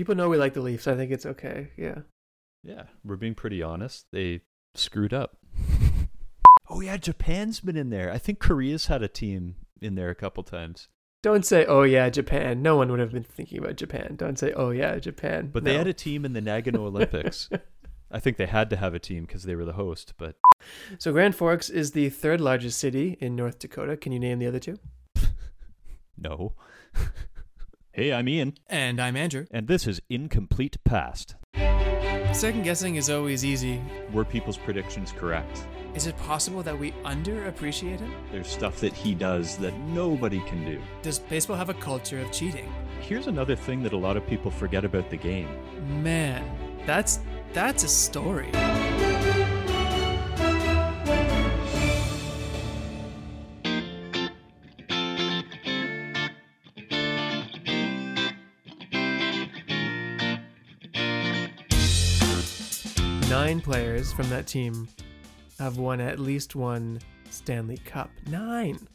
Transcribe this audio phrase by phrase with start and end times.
[0.00, 0.88] People know we like the Leafs.
[0.88, 1.72] I think it's okay.
[1.76, 1.98] Yeah.
[2.62, 4.06] Yeah, we're being pretty honest.
[4.12, 4.40] They
[4.74, 5.36] screwed up.
[6.70, 8.10] oh yeah, Japan's been in there.
[8.10, 10.88] I think Korea's had a team in there a couple times.
[11.22, 14.14] Don't say, "Oh yeah, Japan." No one would have been thinking about Japan.
[14.16, 15.70] Don't say, "Oh yeah, Japan." But no.
[15.70, 17.50] they had a team in the Nagano Olympics.
[18.10, 20.14] I think they had to have a team because they were the host.
[20.16, 20.36] But
[20.96, 23.98] so Grand Forks is the third largest city in North Dakota.
[23.98, 24.78] Can you name the other two?
[26.16, 26.54] no.
[28.00, 28.54] Hey, I'm Ian.
[28.70, 29.44] And I'm Andrew.
[29.50, 31.34] And this is Incomplete Past.
[32.32, 33.78] Second guessing is always easy.
[34.10, 35.66] Were people's predictions correct?
[35.94, 38.14] Is it possible that we underappreciate him?
[38.32, 40.80] There's stuff that he does that nobody can do.
[41.02, 42.72] Does baseball have a culture of cheating?
[43.02, 45.50] Here's another thing that a lot of people forget about the game.
[46.02, 46.42] Man,
[46.86, 47.20] that's
[47.52, 48.50] that's a story.
[63.60, 64.88] Nine players from that team
[65.58, 68.08] have won at least one Stanley Cup.
[68.30, 68.88] Nine.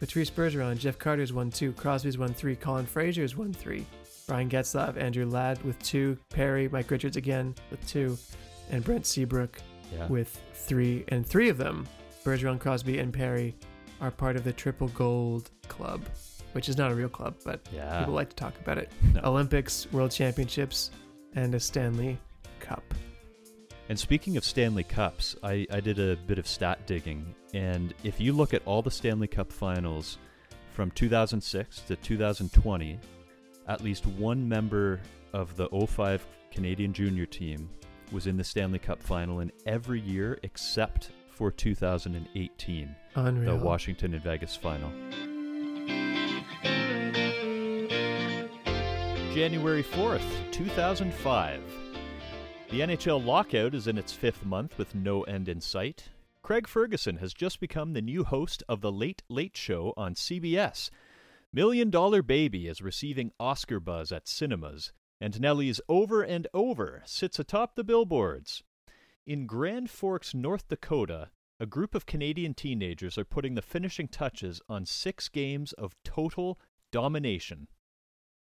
[0.00, 3.84] Patrice Bergeron, Jeff Carter's won two, Crosby's won three, Colin Fraser's won three,
[4.26, 8.16] Ryan Getzlaf, Andrew Ladd with two, Perry, Mike Richards again with two,
[8.70, 9.60] and Brent Seabrook
[9.94, 10.06] yeah.
[10.06, 11.04] with three.
[11.08, 11.86] And three of them,
[12.24, 13.54] Bergeron, Crosby, and Perry,
[14.00, 16.02] are part of the Triple Gold Club,
[16.52, 17.98] which is not a real club, but yeah.
[17.98, 18.90] people like to talk about it.
[19.12, 19.20] No.
[19.24, 20.92] Olympics, World Championships,
[21.34, 22.16] and a Stanley
[22.58, 22.82] Cup.
[23.88, 27.34] And speaking of Stanley Cups, I, I did a bit of stat digging.
[27.54, 30.18] And if you look at all the Stanley Cup finals
[30.72, 32.98] from 2006 to 2020,
[33.66, 35.00] at least one member
[35.32, 37.70] of the 05 Canadian junior team
[38.12, 43.58] was in the Stanley Cup final in every year except for 2018, Unreal.
[43.58, 44.90] the Washington and Vegas final.
[49.34, 51.62] January 4th, 2005.
[52.70, 56.10] The NHL lockout is in its fifth month with no end in sight.
[56.42, 60.90] Craig Ferguson has just become the new host of The Late Late Show on CBS.
[61.50, 67.38] Million Dollar Baby is receiving Oscar buzz at cinemas, and Nelly's Over and Over sits
[67.38, 68.62] atop the billboards.
[69.26, 74.60] In Grand Forks, North Dakota, a group of Canadian teenagers are putting the finishing touches
[74.68, 76.60] on six games of total
[76.92, 77.68] domination.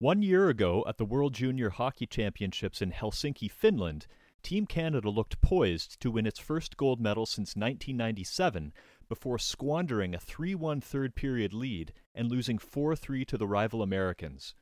[0.02, 4.08] One year ago, at the World Junior Hockey Championships in Helsinki, Finland,
[4.42, 8.74] Team Canada looked poised to win its first gold medal since 1997
[9.08, 13.84] before squandering a 3 1 third period lead and losing 4 3 to the rival
[13.84, 14.56] Americans.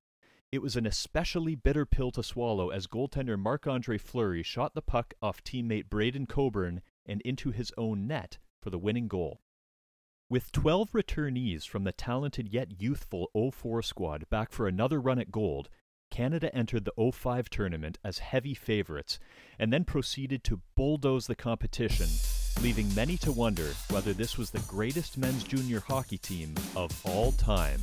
[0.52, 4.82] It was an especially bitter pill to swallow as goaltender Marc Andre Fleury shot the
[4.82, 9.40] puck off teammate Braydon Coburn and into his own net for the winning goal.
[10.32, 15.32] With 12 returnees from the talented yet youthful 04 squad back for another run at
[15.32, 15.70] gold,
[16.12, 19.18] Canada entered the 05 tournament as heavy favorites
[19.58, 22.06] and then proceeded to bulldoze the competition,
[22.62, 27.32] leaving many to wonder whether this was the greatest men's junior hockey team of all
[27.32, 27.82] time.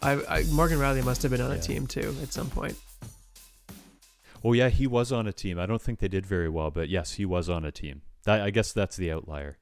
[0.00, 1.58] I, I Morgan Rielly must have been on yeah.
[1.58, 2.74] a team too at some point.
[4.48, 5.58] Oh yeah, he was on a team.
[5.58, 8.00] I don't think they did very well, but yes, he was on a team.
[8.24, 9.58] That, I guess that's the outlier.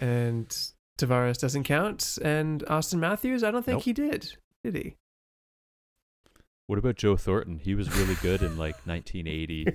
[0.00, 0.48] And
[0.98, 3.84] Tavares doesn't count, and Auston Matthews, I don't think nope.
[3.84, 4.36] he did.
[4.64, 4.96] Did he?
[6.66, 7.60] What about Joe Thornton?
[7.60, 9.68] He was really good in like 1980.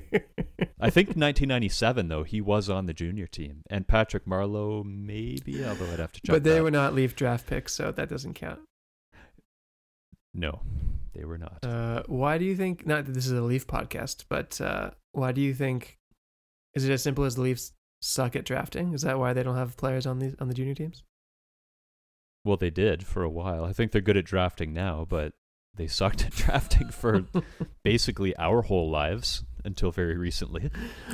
[0.78, 5.90] I think 1997 though he was on the junior team, and Patrick Marleau maybe, although
[5.90, 6.34] I'd have to check.
[6.34, 6.64] But they that.
[6.64, 8.60] were not Leaf draft picks, so that doesn't count.
[10.34, 10.64] No,
[11.14, 11.60] they were not.
[11.64, 12.86] Uh, why do you think?
[12.86, 15.98] Not that this is a Leaf podcast, but uh, why do you think?
[16.74, 18.94] Is it as simple as the Leafs suck at drafting?
[18.94, 21.04] Is that why they don't have players on the on the junior teams?
[22.46, 23.64] Well, they did for a while.
[23.64, 25.34] I think they're good at drafting now, but
[25.76, 27.26] they sucked at drafting for
[27.84, 30.70] basically our whole lives until very recently.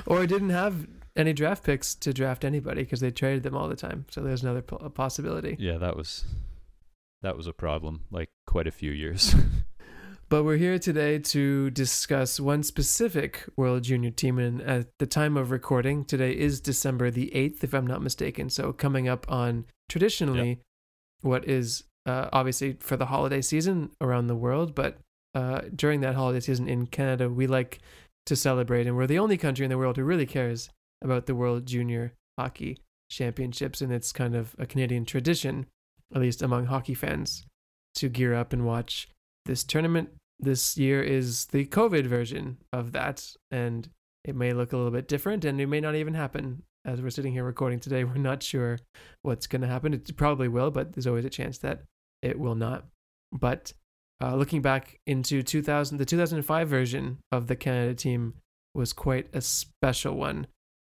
[0.05, 3.75] Or didn't have any draft picks to draft anybody because they traded them all the
[3.75, 4.05] time.
[4.09, 5.55] So there's another possibility.
[5.59, 6.25] Yeah, that was
[7.21, 9.35] that was a problem, like quite a few years.
[10.29, 14.37] but we're here today to discuss one specific World Junior team.
[14.37, 18.49] And at the time of recording, today is December the 8th, if I'm not mistaken.
[18.49, 20.57] So coming up on traditionally yep.
[21.21, 24.75] what is uh, obviously for the holiday season around the world.
[24.75, 24.99] But
[25.33, 27.79] uh, during that holiday season in Canada, we like
[28.27, 28.85] to celebrate.
[28.85, 30.69] And we're the only country in the world who really cares
[31.01, 32.77] about the World Junior Hockey
[33.09, 33.81] Championships.
[33.81, 35.65] And it's kind of a Canadian tradition
[36.13, 37.45] at least among hockey fans,
[37.95, 39.07] to gear up and watch
[39.49, 40.09] this tournament.
[40.39, 43.89] This year is the COVID version of that, and
[44.23, 46.63] it may look a little bit different, and it may not even happen.
[46.85, 48.79] As we're sitting here recording today, we're not sure
[49.23, 49.93] what's going to happen.
[49.93, 51.81] It probably will, but there's always a chance that
[52.21, 52.85] it will not.
[53.33, 53.73] But
[54.21, 58.35] uh, looking back into 2000, the 2005 version of the Canada team
[58.73, 60.47] was quite a special one.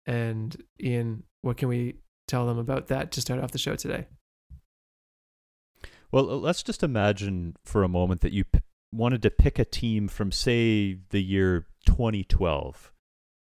[0.05, 1.95] And Ian, what can we
[2.27, 4.05] tell them about that to start off the show today?
[6.13, 8.59] Well, let's just imagine for a moment that you p-
[8.91, 12.93] wanted to pick a team from, say, the year 2012.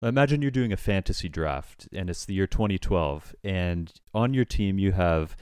[0.01, 4.79] Imagine you're doing a fantasy draft and it's the year 2012, and on your team
[4.79, 5.35] you have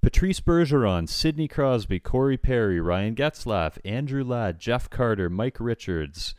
[0.00, 6.34] Patrice Bergeron, Sidney Crosby, Corey Perry, Ryan Getzlaf, Andrew Ladd, Jeff Carter, Mike Richards,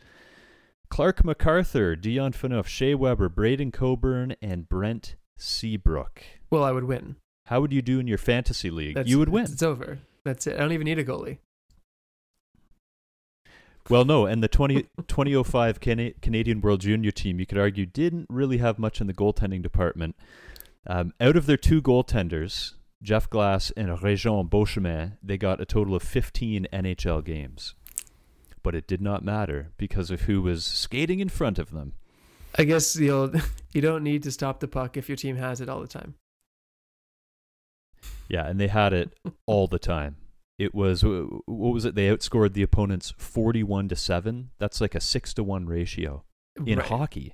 [0.90, 6.24] Clarke MacArthur, Dion Phaneuf, Shea Weber, Braydon Coburn, and Brent Seabrook.
[6.50, 7.14] Well, I would win.
[7.48, 8.96] How would you do in your fantasy league?
[8.96, 9.44] That's, you would win.
[9.44, 9.98] It's over.
[10.28, 10.56] That's it.
[10.56, 11.38] I don't even need a goalie.
[13.88, 18.26] Well, no, and the 20, 2005 Can- Canadian World Junior team, you could argue, didn't
[18.28, 20.16] really have much in the goaltending department.
[20.86, 25.94] Um, out of their two goaltenders, Jeff Glass and Réjean Beauchemin, they got a total
[25.94, 27.74] of 15 NHL games.
[28.62, 31.94] But it did not matter because of who was skating in front of them.
[32.58, 33.32] I guess you'll
[33.72, 36.16] you don't need to stop the puck if your team has it all the time.
[38.28, 39.12] Yeah, and they had it
[39.46, 40.16] all the time.
[40.58, 41.94] It was what was it?
[41.94, 44.50] They outscored the opponents forty-one to seven.
[44.58, 46.24] That's like a six to one ratio
[46.66, 46.88] in Right.
[46.88, 47.32] hockey.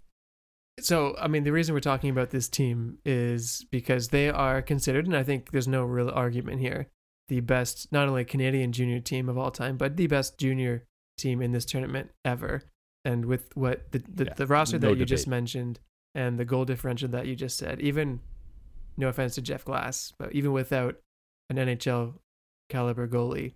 [0.80, 5.06] So, I mean, the reason we're talking about this team is because they are considered,
[5.06, 6.88] and I think there's no real argument here,
[7.28, 10.84] the best, not only Canadian junior team of all time, but the best junior
[11.16, 12.64] team in this tournament ever.
[13.04, 15.78] And with what the, the, Yeah, the roster no that you just mentioned
[16.14, 18.18] and the goal differential that you just said, even,
[18.96, 20.96] no offense to Jeff Glass, but even without
[21.50, 22.14] an NHL
[22.68, 23.54] caliber goalie,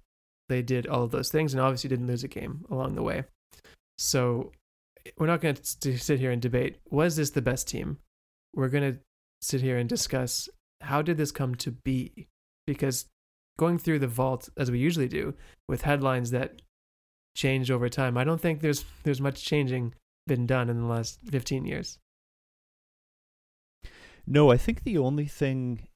[0.49, 3.25] they did all of those things and obviously didn't lose a game along the way.
[3.99, 4.53] So
[5.17, 7.99] we're not going to sit here and debate was this the best team?
[8.55, 9.01] We're going to
[9.43, 10.49] sit here and discuss
[10.81, 12.29] how did this come to be?
[12.67, 13.07] Because
[13.59, 15.35] going through the vault as we usually do
[15.69, 16.63] with headlines that
[17.37, 19.95] change over time i don't think there's there's much changing
[20.27, 21.99] been done in the last 15 years
[24.31, 25.89] No, I think the only thing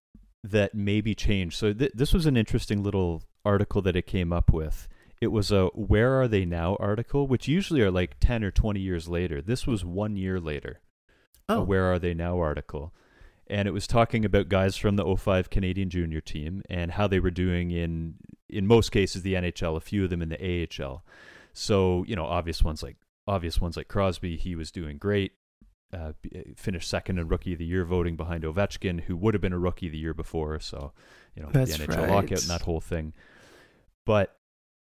[0.42, 1.56] that maybe changed.
[1.56, 4.88] So th- this was an interesting little article that it came up with.
[5.20, 8.80] It was a "Where are they now?" article, which usually are like ten or twenty
[8.80, 9.42] years later.
[9.42, 10.80] This was one year later.
[11.48, 12.94] a oh "Where are they now?" article,
[13.46, 17.20] and it was talking about guys from the 05 Canadian junior team and how they
[17.20, 18.14] were doing in
[18.48, 21.04] in most cases the NHL, a few of them in the AHL.
[21.52, 22.96] So you know, obvious ones like
[23.28, 25.32] obvious ones like Crosby, he was doing great.
[25.94, 26.12] Uh,
[26.56, 29.58] finished second in rookie of the year voting behind Ovechkin, who would have been a
[29.58, 30.58] rookie the year before.
[30.58, 30.92] So,
[31.36, 32.08] you know, That's the NHL right.
[32.08, 33.12] lockout and that whole thing.
[34.06, 34.34] But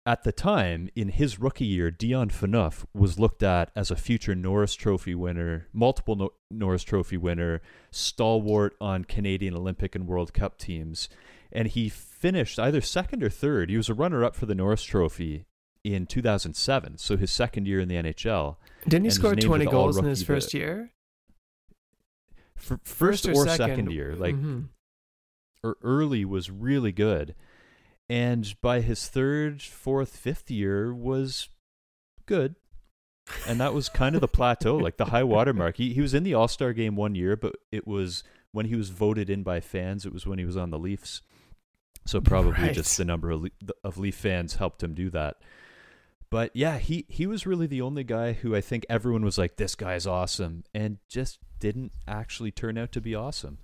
[0.04, 4.34] at the time, in his rookie year, Dion Phaneuf was looked at as a future
[4.34, 7.60] Norris Trophy winner, multiple no- Norris Trophy winner,
[7.90, 11.08] stalwart on Canadian Olympic and World Cup teams.
[11.50, 13.70] And he finished either second or third.
[13.70, 15.46] He was a runner up for the Norris Trophy
[15.84, 18.56] in 2007, so his second year in the NHL.
[18.86, 20.90] didn't he score 20 goals in his first year
[22.58, 24.68] For first, or, second, year, like Mhm.
[25.62, 27.34] or early was really good.
[28.08, 31.48] And by his third, fourth, fifth year was
[32.26, 32.56] good.
[33.46, 35.76] And that was kind of the plateau, like the high water mark.
[35.76, 38.74] He, he was in the All Star game one year, but it was when he
[38.76, 41.20] was voted in by fans, it was when he was on the Leafs.
[42.06, 42.72] So probably Right.
[42.74, 43.50] just the number of, Le-
[43.84, 45.36] of Leaf fans helped him do that.
[46.30, 49.56] But yeah, he, he was really the only guy who I think everyone was like,
[49.56, 53.58] this guy's awesome, and just didn't actually turn out to be awesome.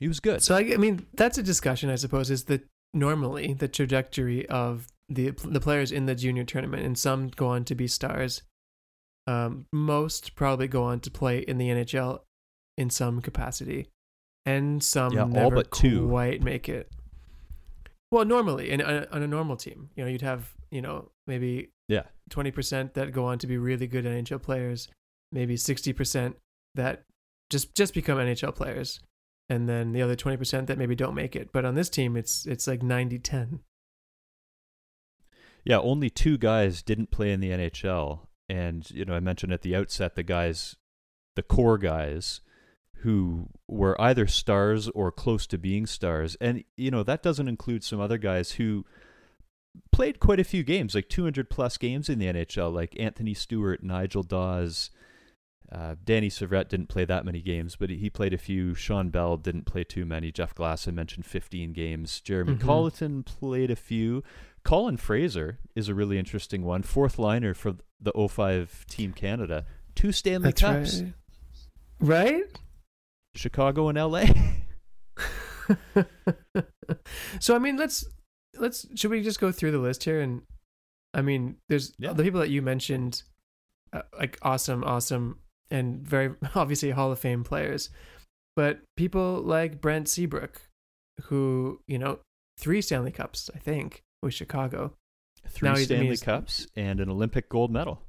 [0.00, 0.42] He was good.
[0.42, 4.86] So I, I mean, that's a discussion, I suppose, is that normally the trajectory of
[5.08, 8.42] the the players in the junior tournament, and some go on to be stars.
[9.26, 12.20] Um, most probably go on to play in the NHL
[12.78, 13.88] in some capacity,
[14.46, 16.08] and some Yeah, all never but two.
[16.08, 16.90] quite make it.
[18.10, 21.70] Well, normally, in on on a normal team, you know, you'd have you know maybe
[21.88, 22.04] yeah.
[22.28, 24.88] twenty percent that go on to be really good NHL players,
[25.32, 26.36] maybe sixty percent
[26.74, 27.04] that
[27.50, 29.00] just just become NHL players,
[29.48, 31.52] and then the other twenty percent that maybe don't make it.
[31.52, 33.60] But on this team, it's it's like 90-10.
[35.64, 38.26] Yeah, only two guys didn't play in the NHL.
[38.48, 40.76] And, you know, I mentioned at the outset the guys,
[41.36, 42.40] the core guys
[42.98, 46.36] who were either stars or close to being stars.
[46.40, 48.84] And, you know, that doesn't include some other guys who
[49.92, 53.82] played quite a few games, like 200 plus games in the NHL, like Anthony Stewart,
[53.82, 54.90] Nigel Dawes.
[55.70, 58.74] Uh, Danny Syvret didn't play that many games, but he played a few.
[58.74, 60.32] Shawn Belle didn't play too many.
[60.32, 62.20] Jeff Glass, I mentioned 15 games.
[62.20, 62.60] Jeremy Mhm.
[62.60, 64.24] Colliton played a few.
[64.64, 66.82] Colin Fraser is a really interesting one.
[66.82, 69.64] Fourth liner for the 05 Team Canada.
[69.94, 71.02] Two Stanley That's Cups.
[71.02, 71.12] right.
[72.00, 72.44] Right?
[73.36, 74.24] Chicago and LA.
[77.40, 78.04] so I mean, let's
[78.60, 80.42] let's should we just go through the list here and
[81.12, 82.12] I mean, there's Yeah.
[82.12, 83.24] the people that you mentioned,
[83.92, 85.40] uh, like awesome, awesome,
[85.70, 87.90] and very obviously Hall of Fame players,
[88.54, 90.62] but people like Brent Seabrook,
[91.24, 92.20] who you know,
[92.58, 94.94] three Stanley Cups, I think, with Chicago,
[95.48, 98.02] Three Now he- I mean, Stanley Cups and an Olympic gold medal.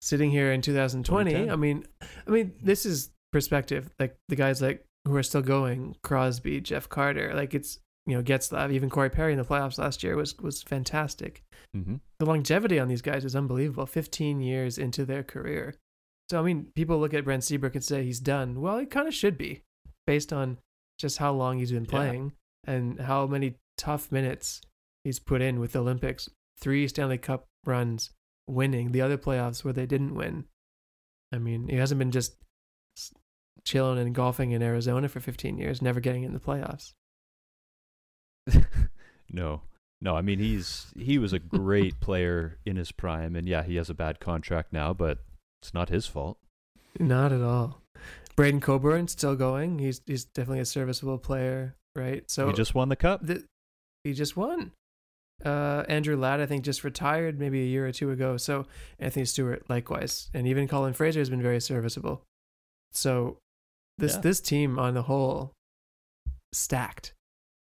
[0.00, 1.30] sitting here in 2020.
[1.30, 1.50] 2010.
[1.52, 1.86] I mean,
[2.26, 3.90] I mean, this is perspective.
[3.98, 8.22] Like the guys like who are still going, Crosby, Jeff Carter, like it's you know
[8.22, 11.42] Getzlaf, even Corey Perry in the playoffs last year was was fantastic.
[11.76, 11.96] Mm-hmm.
[12.20, 15.74] the longevity on these guys is unbelievable 15 years into their career
[16.30, 19.08] so i mean people look at brent seabrook and say he's done well he kind
[19.08, 19.62] of should be
[20.06, 20.58] based on
[21.00, 21.90] just how long he's been Yeah.
[21.90, 22.32] playing
[22.64, 24.60] and how many tough minutes
[25.02, 26.28] he's put in with the olympics
[26.60, 28.10] three stanley cup runs
[28.48, 30.44] winning the other playoffs where they didn't win
[31.32, 32.36] i mean he hasn't been just
[33.64, 36.92] chilling and golfing in arizona for 15 years never getting in the playoffs
[39.30, 39.62] no,
[40.00, 40.16] no.
[40.16, 43.90] I mean, he's he was a great player in his prime, and yeah, he has
[43.90, 45.18] a bad contract now, but
[45.62, 46.38] it's not his fault.
[46.98, 47.80] Not at all.
[48.36, 49.78] Braydon Coburn still going.
[49.78, 52.28] He's he's definitely a serviceable player, right?
[52.30, 53.20] So he just won the cup.
[53.22, 53.44] the,
[54.02, 54.72] he just won.
[55.44, 58.36] Uh, Andrew Ladd, I think, just retired maybe a year or two ago.
[58.36, 58.66] So
[59.00, 62.22] Anthony Stewart, likewise, and even Colin Fraser has been very serviceable.
[62.92, 63.38] So
[63.98, 64.20] this Yeah.
[64.20, 65.52] this team on the whole
[66.52, 67.14] stacked,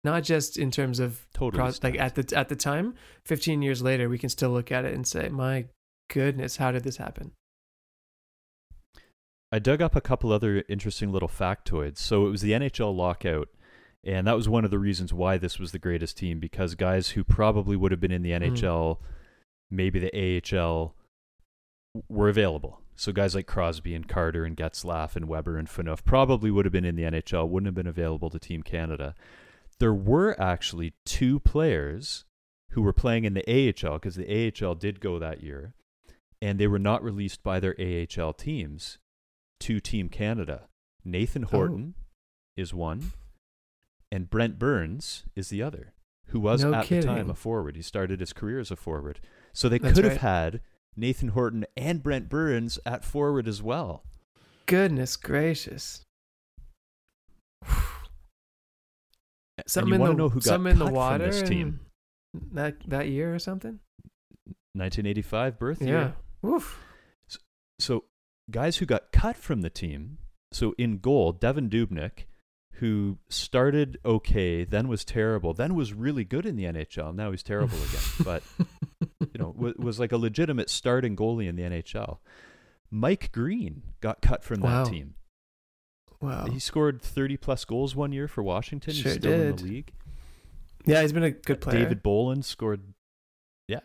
[0.06, 2.94] not just in terms of Totally pros- like at the at the time.
[3.26, 5.66] Fifteen years later, we can still look at it and say, "My
[6.10, 7.34] goodness, how did this happen?"
[9.52, 11.98] I dug up a couple other interesting little factoids.
[11.98, 13.48] So it was the NHL lockout,
[14.04, 17.10] and that was one of the reasons why this was the greatest team because guys
[17.10, 18.42] who probably would have been in the Mm.
[18.52, 19.00] NHL,
[19.72, 20.96] maybe the AHL,
[22.10, 22.82] were available.
[22.98, 26.72] So guys like Crosby and Carter and Getzlaf and Weber and Phaneuf probably would have
[26.74, 29.16] been in the NHL, wouldn't have been available to Team Canada.
[29.80, 32.26] There were actually two players
[32.72, 35.74] who were playing in the AHL because the AHL did go that year,
[36.42, 38.98] and they were not released by their AHL teams
[39.62, 40.68] to Team Canada.
[41.04, 41.50] Nathan Oh.
[41.50, 41.96] Horton
[42.58, 43.12] is one,
[44.12, 45.94] and Brent Burns is the other,
[46.28, 47.76] who was No at the time a forward.
[47.76, 49.20] He started his career as a forward.
[49.54, 50.62] So they That's could have had
[50.96, 54.04] Nathan Horton and Brent Burns at forward as well.
[54.66, 56.05] Goodness gracious.
[59.76, 61.80] You in the know who got in the water from this team?
[62.52, 63.80] that that year or something.
[64.74, 65.88] 1985 birth Yeah.
[65.88, 66.16] year.
[66.46, 66.82] Oof.
[67.80, 68.06] So
[68.52, 70.18] guys who got cut from the team.
[70.52, 72.26] So in goal, Devan Dubnyk,
[72.76, 77.14] who started okay, then was terrible, then was really good in the NHL.
[77.16, 78.02] Now he's terrible again.
[78.24, 78.44] But
[79.20, 82.20] you know, was, was like a legitimate starting goalie in the NHL.
[82.92, 84.84] Mike Green got cut from Wow.
[84.86, 85.16] that team.
[86.26, 86.46] Wow.
[86.48, 88.94] He scored 30 plus goals one year for Washington.
[88.94, 89.58] Sure he's still in did.
[89.60, 89.92] the league.
[90.86, 91.80] Yeah, he's been a good uh, player.
[91.80, 92.82] David Bolland scored.
[93.68, 93.80] Yeah,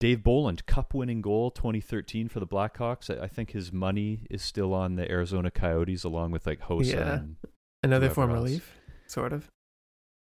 [0.00, 3.14] Dave Bolland, cup-winning goal, 2013 for the Blackhawks.
[3.14, 6.92] I, I think his money is still on the Arizona Coyotes, along with like Hossa
[6.94, 7.12] Yeah.
[7.14, 7.36] and,
[7.82, 8.46] Another former else.
[8.50, 9.48] Leaf, sort of.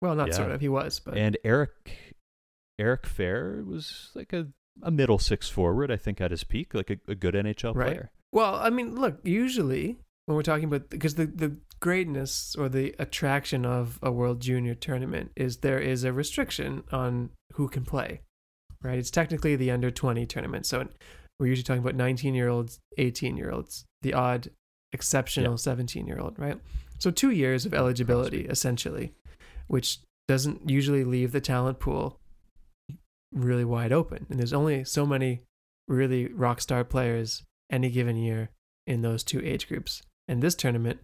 [0.02, 0.34] Well, not Yeah.
[0.34, 0.62] sort of.
[0.62, 2.16] He was, but and Eric.
[2.78, 4.48] Eric Fehr was like a,
[4.84, 7.88] a middle six forward, I think, at his peak, like a, a good NHL Right.
[7.88, 8.12] player.
[8.34, 12.96] Well, I mean, look, usually when we're talking about because the the greatness or the
[13.00, 18.22] attraction of a World Junior tournament is there is a restriction on who can play.
[18.82, 19.00] Right?
[19.00, 20.68] It's technically the under 20 tournament.
[20.68, 20.88] So
[21.40, 24.50] we're usually talking about 19-year-olds, 18-year-olds, the odd
[24.94, 25.74] exceptional Yeah.
[25.74, 26.60] 17-year-old, right?
[27.00, 29.14] So 2 years of eligibility essentially,
[29.68, 32.20] which doesn't usually leave the talent pool
[33.34, 34.28] really wide open.
[34.30, 35.42] And there's only so many
[35.88, 38.50] really rock star players any given year
[38.86, 40.04] in those two age groups.
[40.28, 41.00] And this tournament,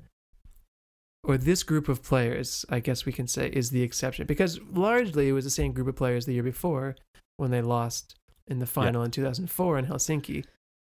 [1.23, 5.29] or this group of players, I guess we can say, is the exception because largely
[5.29, 6.95] it was the same group of players the year before
[7.37, 8.15] when they lost
[8.47, 10.45] in the final in 2004 in Helsinki.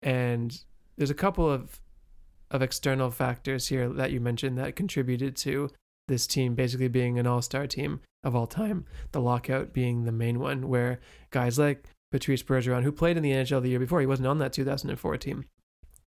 [0.03, 0.59] And
[0.97, 1.81] there's a couple of
[2.51, 5.71] of external factors here that you mentioned that contributed to
[6.07, 8.85] this team basically being an all-star team of all time.
[9.13, 11.01] The lockout being the main one, where
[11.31, 14.39] guys like Patrice Bergeron, who played in the NHL the year before, he wasn't on
[14.39, 15.47] that 2004 team.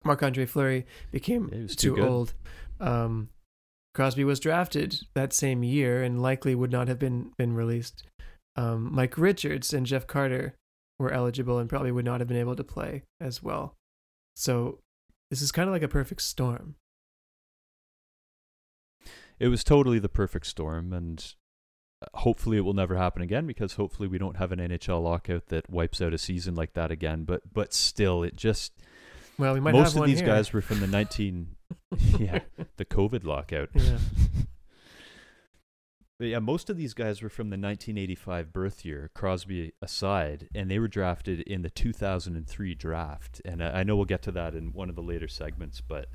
[0.04, 2.34] Marc Andre Fleury became Yeah, too too, old.
[2.80, 3.30] Um,
[3.96, 8.04] Crosby was drafted that same year and likely would not have been been released.
[8.54, 10.54] Um, Mike Richards and Jeff Carter
[10.98, 13.74] were eligible and probably would not have been able to play as well.
[14.36, 14.80] So
[15.30, 16.74] this is kind of like a perfect storm.
[19.38, 21.34] It was totally the perfect storm, and
[22.02, 25.46] uh, hopefully it will never happen again because hopefully we don't have an NHL lockout
[25.46, 27.24] that wipes out a season like that again.
[27.24, 28.74] But but still, it just
[29.38, 30.28] Well, we might most of these here.
[30.28, 31.55] guys were from the 19
[32.18, 32.40] yeah
[32.76, 33.70] the COVID lockout.
[33.74, 33.98] Yeah.
[36.18, 40.70] But yeah, most of these guys were from the 1985 birth year, Crosby aside, and
[40.70, 43.42] they were drafted in the 2003 draft.
[43.44, 46.08] And I I know we'll get to that in one of the later segments, but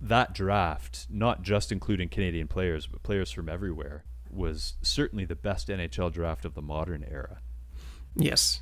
[0.00, 5.68] that draft, not just including Canadian players, but players from everywhere, was certainly the best
[5.68, 7.38] NHL draft of the modern era.
[8.16, 8.60] Yes.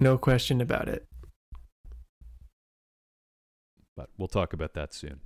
[0.00, 1.06] No question about it.
[4.02, 5.20] But we'll talk about that soon.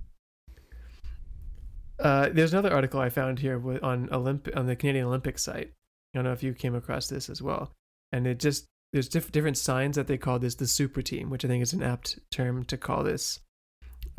[1.99, 5.71] Uh, there's another article I found here on Olymp- on the Canadian Olympic site.
[6.13, 7.71] I don't know if you came across this as well.
[8.11, 11.43] And it just there's diff- different signs that they call this the super team, which
[11.43, 13.39] I think is an apt term to call this.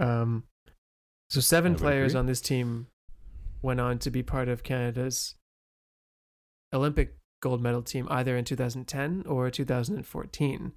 [0.01, 0.43] Um,
[1.31, 2.19] so seven players agree.
[2.19, 2.89] on this team
[3.63, 5.37] went on to be part of Canada's
[6.75, 10.73] Olympic gold medal team either in 2010 or 2014.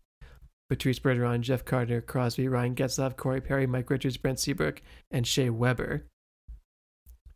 [0.71, 5.49] Patrice Bergeron, Jeff Carter, Crosby, Ryan Getzlaf, Corey Perry, Mike Richards, Brent Seabrook, and Shea
[5.49, 6.05] Weber.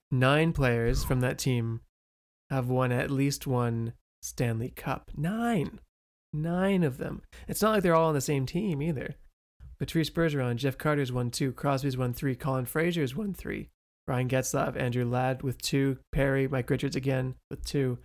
[0.10, 1.82] Nine players from that team
[2.50, 5.12] have won at least one Stanley Cup.
[5.18, 5.82] Nine.
[6.32, 7.24] Nine of them.
[7.50, 9.16] It's not like they're all on the same team either.
[9.80, 13.68] Patrice Bergeron, Jeff Carter's won two, Crosby's won three, Colin Fraser's won three,
[14.08, 17.98] Ryan Getzlaf, Andrew Ladd with two, Perry, Mike Richards again with two,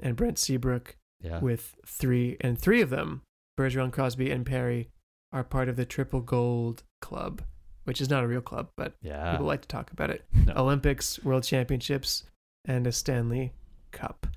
[0.00, 1.40] and Brent Seabrook Yeah.
[1.40, 3.20] with three, and three of them,
[3.58, 4.88] Bergeron, Crosby, and Perry,
[5.32, 7.42] are part of the Triple Gold Club,
[7.84, 9.32] which is not a real club, but yeah.
[9.32, 10.24] people like to talk about it.
[10.46, 10.54] No.
[10.56, 12.24] Olympics, World Championships,
[12.64, 13.52] and a Stanley
[13.90, 14.28] Cup.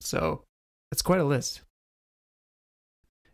[0.00, 0.42] So
[0.90, 1.60] it's quite a list.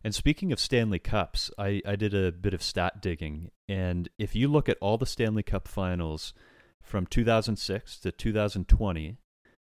[0.04, 3.50] And speaking of Stanley Cups, I, I did a bit of stat digging.
[3.68, 6.34] And if you look at all the Stanley Cup finals
[6.82, 9.18] from 2006 to 2020,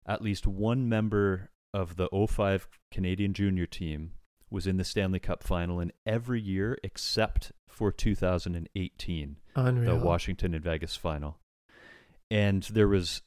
[0.06, 4.12] at least one member of the 05 Canadian junior team
[4.54, 9.98] was in the Stanley Cup final in every year except for 2018, Unreal.
[10.00, 11.40] the Washington and Vegas final.
[12.30, 13.24] And there was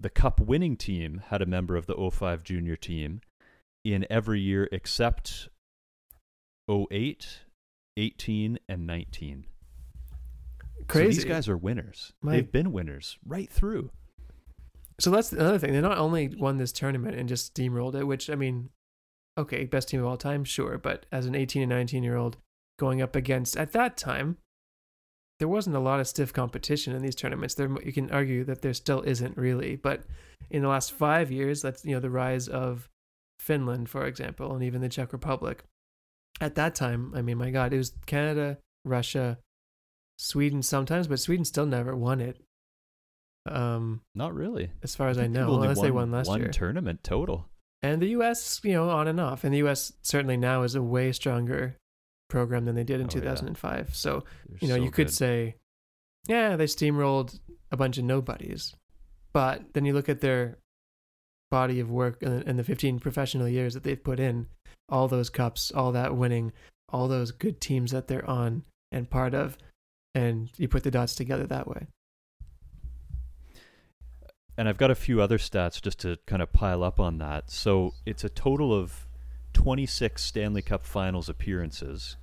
[0.00, 3.20] the cup winning team had a member of the 05 junior team
[3.84, 5.48] in every year except
[6.70, 7.40] 08,
[7.98, 9.44] 18, and 19.
[10.86, 11.12] Crazy.
[11.12, 12.14] So these guys are winners.
[12.22, 13.90] My- They've been winners right through.
[15.00, 15.72] So that's another thing.
[15.72, 18.70] They not only won this tournament and just steamrolled it, which I mean,
[19.38, 22.36] okay, best team of all time, sure, but as an 18 and 19 year old
[22.78, 24.36] going up against at that time,
[25.38, 27.54] there wasn't a lot of stiff competition in these tournaments.
[27.54, 30.02] There, you can argue that there still isn't really, but
[30.50, 32.88] in the last five years, that's you know the rise of
[33.38, 35.62] Finland, for example, and even the Czech Republic.
[36.40, 39.38] At that time, I mean, my God, it was Canada, Russia,
[40.18, 42.40] Sweden sometimes, but Sweden still never won it.
[43.46, 44.70] Um, Not really.
[44.82, 46.48] as far as I, they've know, unless they won last one year.
[46.48, 47.48] One tournament total.
[47.82, 49.44] And the U.S., you know, on and off.
[49.44, 49.92] And the U.S.
[50.02, 51.76] certainly now is a way stronger
[52.28, 53.20] program than they did in Oh, yeah.
[53.20, 53.94] 2005.
[53.94, 55.14] So They're you know, so you could good.
[55.14, 55.54] say,
[56.26, 57.38] yeah, they steamrolled
[57.70, 58.74] a bunch of nobodies,
[59.32, 60.58] but then you look at their
[61.50, 64.46] body of work and the 15 professional years that they've put in,
[64.90, 66.52] all those cups, all that winning,
[66.90, 69.56] all those good teams that they're on and part of,
[70.14, 71.86] and you put the dots together that way.
[74.58, 77.50] And I've got a few other stats just to kind of pile up on that.
[77.50, 79.06] So it's a total of
[79.52, 82.16] 26 Stanley Cup Finals appearances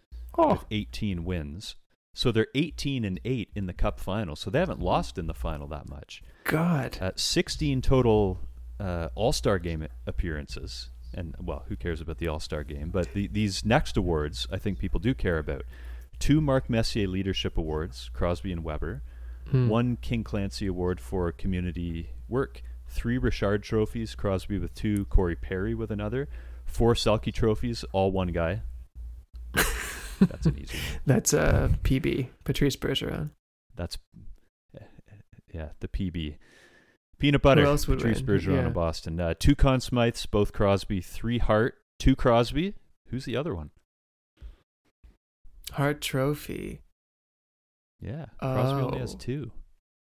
[0.52, 1.76] with 18 wins.
[2.14, 4.36] So they're 18 and 8 in the Cup final.
[4.36, 6.22] So they haven't lost in the final that much.
[6.44, 8.40] God, Uh, 16 total
[8.80, 10.90] uh, All Star game appearances.
[11.14, 12.90] And, well, who cares about the All Star game?
[12.90, 15.64] But the, these next awards, I think people do care about.
[16.20, 19.04] Two Mark Messier Leadership Awards, Crosby and Weber.
[19.52, 19.70] Hmm.
[19.70, 22.62] One King Clancy Award for community work.
[22.88, 26.28] Three Richard trophies, Crosby with two, Corey Perry with another.
[26.66, 28.62] Four Selke trophies, all one guy.
[29.54, 31.02] That's an easy one.
[31.06, 33.32] That's uh, PB, Patrice Bergeron.
[33.76, 33.98] That's
[35.54, 36.38] yeah, the PB.
[37.18, 37.64] Peanut butter.
[37.64, 38.26] else would Patrice win?
[38.40, 38.68] Bergeron Yeah.
[38.68, 39.20] of Boston.
[39.20, 41.00] Uh, two Conn Smythes, both Crosby.
[41.02, 42.74] Three Hart, two Crosby.
[43.10, 43.72] Who's the other one?
[45.74, 46.82] Hart Trophy.
[48.02, 49.18] Yeah, Crosby only has Oh.
[49.18, 49.52] two.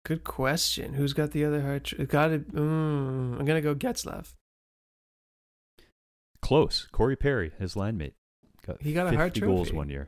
[0.08, 0.94] Good question.
[0.94, 1.84] Who's got the other Hart?
[1.84, 2.54] Tr- got it.
[2.54, 4.36] Mm, I'm gonna go Getzlaf.
[6.42, 6.88] Close.
[6.94, 8.14] Corey Perry, his line mate,
[8.66, 9.78] got He got a 50 Hart goals Trophy.
[9.78, 10.08] one year.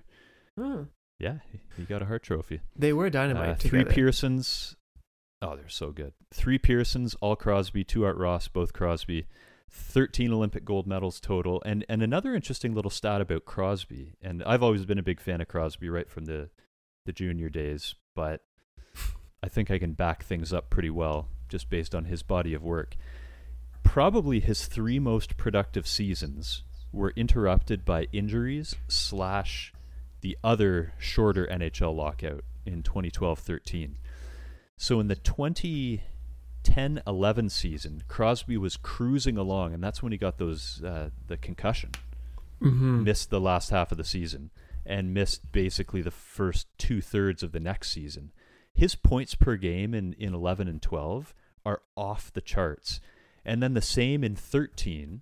[0.57, 0.83] Hmm.
[1.19, 1.39] Yeah,
[1.75, 2.61] he, got a Hart Trophy.
[2.77, 3.83] They were dynamite Uh, three.
[3.83, 4.77] Pearsons.
[5.41, 6.13] Oh, they're so good.
[6.33, 9.27] Three Pearsons, all Crosby, two Art Ross, both Crosby.
[9.69, 11.61] 13 Olympic gold medals total.
[11.65, 14.15] And and another interesting little stat about Crosby.
[14.21, 16.49] And I've always been a big fan of Crosby right from the
[17.05, 18.41] the junior days, but
[19.41, 22.63] I think I can back things up pretty well just based on his body of
[22.63, 22.95] work.
[23.83, 29.73] Probably his three most productive seasons were interrupted by injuries slash
[30.21, 33.95] the other shorter NHL lockout in 2012-13.
[34.77, 36.03] So in the 2010
[36.63, 41.91] 10-11 season, Crosby was cruising along, and that's when he got those uh, the concussion.
[42.61, 43.03] Mm-hmm.
[43.03, 44.51] Missed the last half of the season
[44.85, 48.31] and missed basically the first two thirds of the next season.
[48.79, 53.01] His points per game in, in 11 and 12 are off the charts.
[53.43, 55.21] And then the same in 13,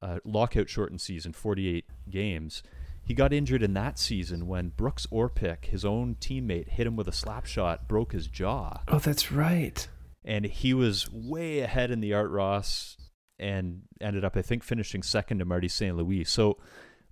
[0.00, 2.62] uh, lockout shortened season, 48 games.
[3.02, 7.08] He got injured in that season when Brooks Orpik, his own teammate, hit him with
[7.08, 8.82] a slap shot, broke his jaw.
[8.86, 9.88] Oh, that's right.
[10.24, 12.96] And he was way ahead in the Art Ross
[13.40, 15.96] and ended up, I think, finishing second to Marty St.
[15.96, 16.22] Louis.
[16.22, 16.58] So,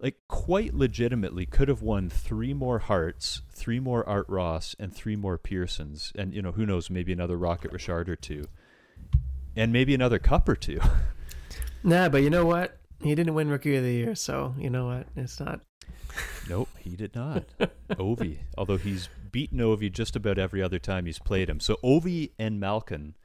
[0.02, 5.16] like, quite legitimately could have won three more Harts, three more Art Ross, and three
[5.16, 6.12] more Pearsons.
[6.14, 8.46] And, you know, who knows, maybe another Rocket Richard or two.
[9.56, 10.80] And maybe another cup or two.
[11.84, 12.78] Nah, but you know what?
[13.02, 15.08] He didn't win Rookie of the Year, so you know what?
[15.16, 15.60] It's not.
[16.48, 17.42] Nope, he did not.
[17.90, 21.58] Ovi, although he's beaten Ovi just about every other time he's played him.
[21.58, 23.16] So Ovi and Malkin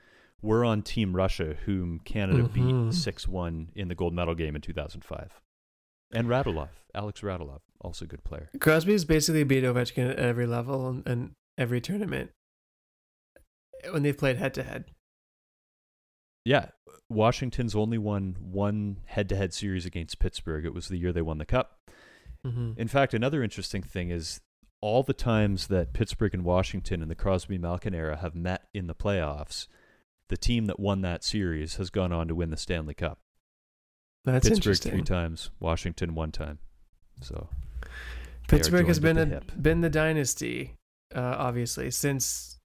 [0.42, 2.88] were on Team Russia, whom Canada Mhm.
[2.90, 5.40] beat 6 1 in the gold medal game in 2005.
[6.12, 8.50] And Radulov, Alex Radulov, also a good player.
[8.52, 12.32] Crosby Crosby's basically beat Ovechkin at every level and, and every tournament
[13.92, 14.86] when they've played head to head.
[16.46, 16.68] Yeah,
[17.10, 20.66] Washington's only won one head to head series against Pittsburgh.
[20.66, 21.78] It was the year they won the Cup.
[22.46, 22.74] Mm-hmm.
[22.78, 24.40] In fact, another interesting thing is
[24.82, 28.88] all the times that Pittsburgh and Washington in the Crosby Malkin era have met in
[28.88, 29.68] the playoffs,
[30.30, 33.20] the team that won that series has gone on to win the Stanley Cup.
[34.26, 34.92] That's Pittsburgh interesting.
[34.92, 36.60] three times, Washington one time.
[37.22, 37.50] So
[38.48, 40.76] Pittsburgh has been a, the been the dynasty,
[41.16, 42.58] uh, obviously, since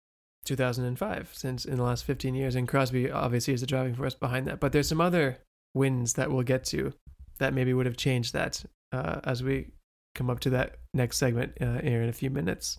[0.45, 2.55] 2005, since in the last 15 years.
[2.55, 4.61] And Crosby obviously is the driving force behind that.
[4.61, 5.39] But there's some other
[5.75, 6.93] wins that we'll get to
[7.39, 9.69] that maybe would have changed that uh, as we
[10.15, 12.79] come up to that next segment uh, here in a few minutes.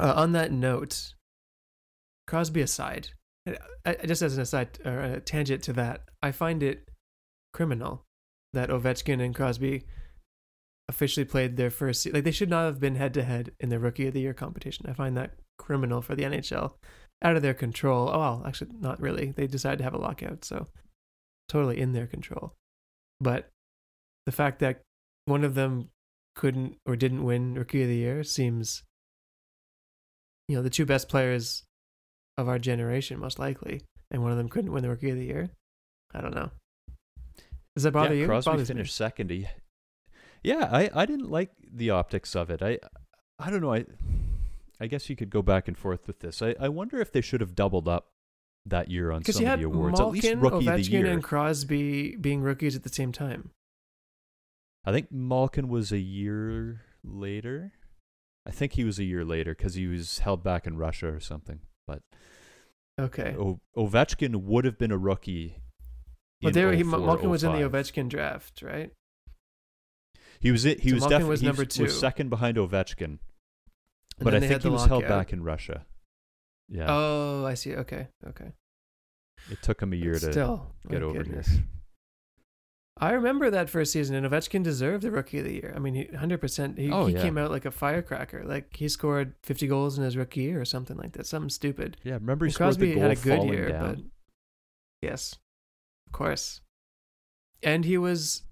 [0.00, 1.14] Uh, on that note,
[2.26, 3.08] Crosby aside,
[3.46, 6.87] I, I, just as an aside or a tangent to that, I find it
[7.58, 8.04] criminal
[8.52, 9.82] that Ovechkin and Crosby
[10.88, 13.80] officially played their first like they should not have been head to head in the
[13.80, 14.86] rookie of the year competition.
[14.88, 16.74] I find that criminal for the NHL,
[17.20, 18.10] out of their control.
[18.10, 19.32] Oh well, actually not really.
[19.32, 20.68] They decided to have a lockout, so
[21.48, 22.54] totally in their control.
[23.20, 23.48] But
[24.24, 24.82] the fact that
[25.24, 25.88] one of them
[26.36, 28.84] couldn't or didn't win rookie of the year seems
[30.46, 31.64] you know, the two best players
[32.38, 35.26] of our generation most likely, and one of them couldn't win the rookie of the
[35.26, 35.50] year.
[36.14, 36.52] I don't know.
[37.78, 38.26] Does that bother yeah, you?
[38.26, 38.74] Crosby bothers me.
[38.74, 39.30] finished second.
[39.30, 39.46] He,
[40.42, 42.60] yeah, I, I didn't like the optics of it.
[42.60, 42.80] I
[43.38, 43.72] I don't know.
[43.72, 43.84] I
[44.80, 46.42] I guess you could go back and forth with this.
[46.42, 48.08] I, I wonder if they should have doubled up
[48.66, 50.00] that year on some of the awards.
[50.00, 51.06] At least Malkin, rookie of the Ovechkin, year.
[51.06, 53.50] and Crosby being rookies at the same time.
[54.84, 57.74] I think Malkin was a year later.
[58.44, 61.20] I think he was a year later because he was held back in Russia or
[61.20, 61.60] something.
[61.86, 62.02] But
[62.98, 63.36] Okay.
[63.38, 65.58] o- Ovechkin would have been a rookie.
[66.40, 68.92] But there, he, Malkin was in the oh oh Ovechkin draft, right?
[70.40, 70.80] He was it.
[70.80, 71.82] He So was definitely was number two.
[71.84, 73.18] was second behind Ovechkin, And
[74.20, 75.18] but I think he was held lockout.
[75.18, 75.84] back in Russia.
[76.68, 77.74] Yeah, Oh, I see.
[77.74, 78.52] Okay, okay.
[79.50, 81.48] it took him a year But to Still, get over goodness.
[81.48, 81.64] here.
[83.00, 85.72] I remember that first season, and Ovechkin deserved the Rookie of the Year.
[85.74, 86.76] I mean, he, 100%.
[86.78, 87.22] He, Oh, he yeah.
[87.22, 88.42] came out like a firecracker.
[88.44, 91.24] Like, he scored 50 goals in his rookie year or something like that.
[91.26, 91.96] Something stupid.
[92.02, 93.94] Yeah, remember he And scored Crosby had a good year, down.
[93.94, 94.04] but
[95.00, 95.36] yes,
[96.08, 96.60] of course.
[97.62, 98.42] And he was,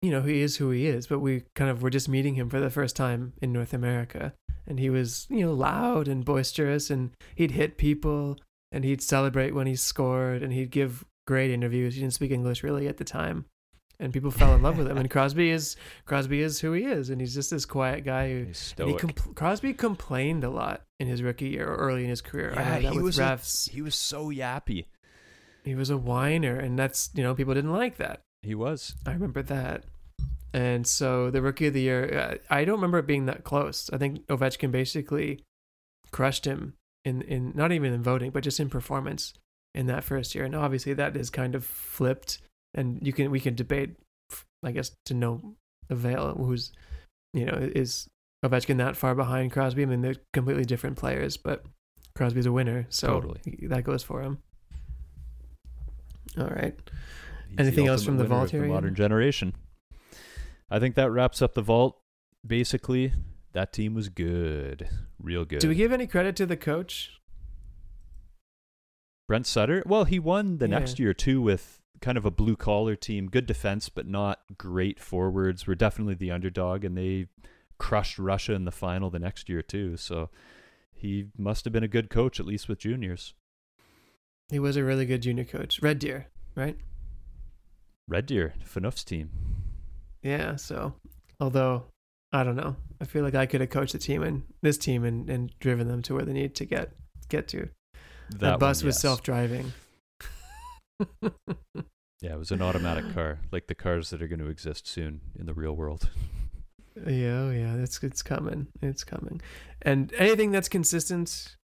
[0.00, 1.06] you know, he is who he is.
[1.06, 4.34] But we kind of were just meeting him for the first time in North America,
[4.66, 8.38] and he was, you know, loud and boisterous, and he'd hit people,
[8.70, 11.94] and he'd celebrate when he scored, and he'd give great interviews.
[11.94, 13.44] He didn't speak English really at the time.
[14.00, 14.96] And people fell in love with him.
[14.98, 18.44] And Crosby is Crosby is who he is, and he's just this quiet guy who
[18.46, 22.10] He's and he compl- Crosby complained a lot in his rookie year or early in
[22.10, 22.52] his career.
[22.56, 23.70] I Yeah, know that he with was a- refs.
[23.70, 24.86] he was so yappy.
[25.64, 28.20] He was a whiner, and that's you know people didn't like that.
[28.42, 28.94] He was.
[29.06, 29.84] I remember that.
[30.54, 33.88] And so the rookie of the year, uh, I don't remember it being that close.
[33.92, 35.40] I think Ovechkin basically
[36.10, 39.32] crushed him in in not even in voting, but just in performance
[39.74, 40.44] in that first year.
[40.44, 42.38] And obviously that is kind of flipped,
[42.74, 43.96] and you can we can debate,
[44.62, 45.54] I guess, to no
[45.88, 46.72] avail who's
[47.32, 48.08] you know is
[48.44, 49.82] Ovechkin that far behind Crosby.
[49.82, 51.64] I mean, they're completely different players, but
[52.14, 53.40] Crosby's a winner, so Totally.
[53.68, 54.38] that goes for him.
[56.38, 56.74] All right.
[57.48, 59.54] He's Anything else from the vault the here, modern generation.
[60.70, 61.98] I think that wraps up the vault.
[62.46, 63.12] Basically,
[63.52, 64.88] that team was good,
[65.20, 65.60] real good.
[65.60, 67.20] Do we give any credit to the coach?
[69.28, 69.82] Brent Sutter?
[69.86, 70.78] Well, he won the Yeah.
[70.78, 74.98] next year too with kind of a blue collar team, good defense, but not great
[74.98, 75.66] forwards.
[75.66, 77.28] We're definitely the underdog, and they
[77.78, 79.96] crushed Russia in the final the next year too.
[79.96, 80.30] So
[80.92, 83.34] he must have been a good coach, at least with juniors.
[84.52, 85.80] He was a really good junior coach.
[85.82, 86.76] Red Deer, right?
[88.06, 89.30] Red Deer, Phaneuf's team.
[90.22, 90.56] Yeah.
[90.56, 90.94] So,
[91.40, 91.84] although
[92.32, 95.04] I don't know, I feel like I could have coached the team and this team
[95.04, 96.92] and, and driven them to where they need to get
[97.30, 97.70] get to.
[98.30, 99.02] That That bus one, was yes.
[99.02, 99.72] self driving.
[102.22, 105.22] Yeah, it was an automatic car, like the cars that are going to exist soon
[105.36, 106.08] in the real world.
[106.94, 108.68] Yeah, oh yeah, it's it's coming.
[108.80, 109.40] It's coming.
[109.82, 111.56] And anything that's consistent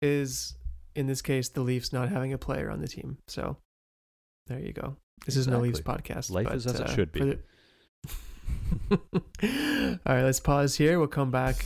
[0.00, 0.54] is
[0.98, 3.18] in this case the Leafs not having a player on the team.
[3.28, 3.56] So
[4.48, 4.96] there you go.
[5.24, 6.30] This is no Leafs podcast.
[6.30, 7.20] Life but, is as it uh, should be.
[7.20, 7.38] the-
[10.06, 10.98] All right, let's pause here.
[10.98, 11.64] We'll come back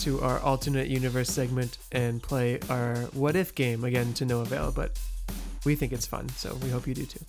[0.00, 4.72] to our alternate universe segment and play our what if game again to no avail,
[4.72, 4.98] but
[5.64, 7.24] we think it's fun, so we hope you do too.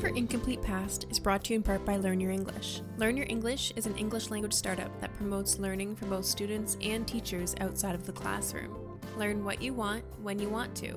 [0.00, 2.82] For Incomplete Past is brought to you in part by Learn Your English.
[2.98, 7.06] Learn Your English is an English language startup that promotes learning for both students and
[7.06, 9.00] teachers outside of the classroom.
[9.16, 10.96] Learn what you want when you want to.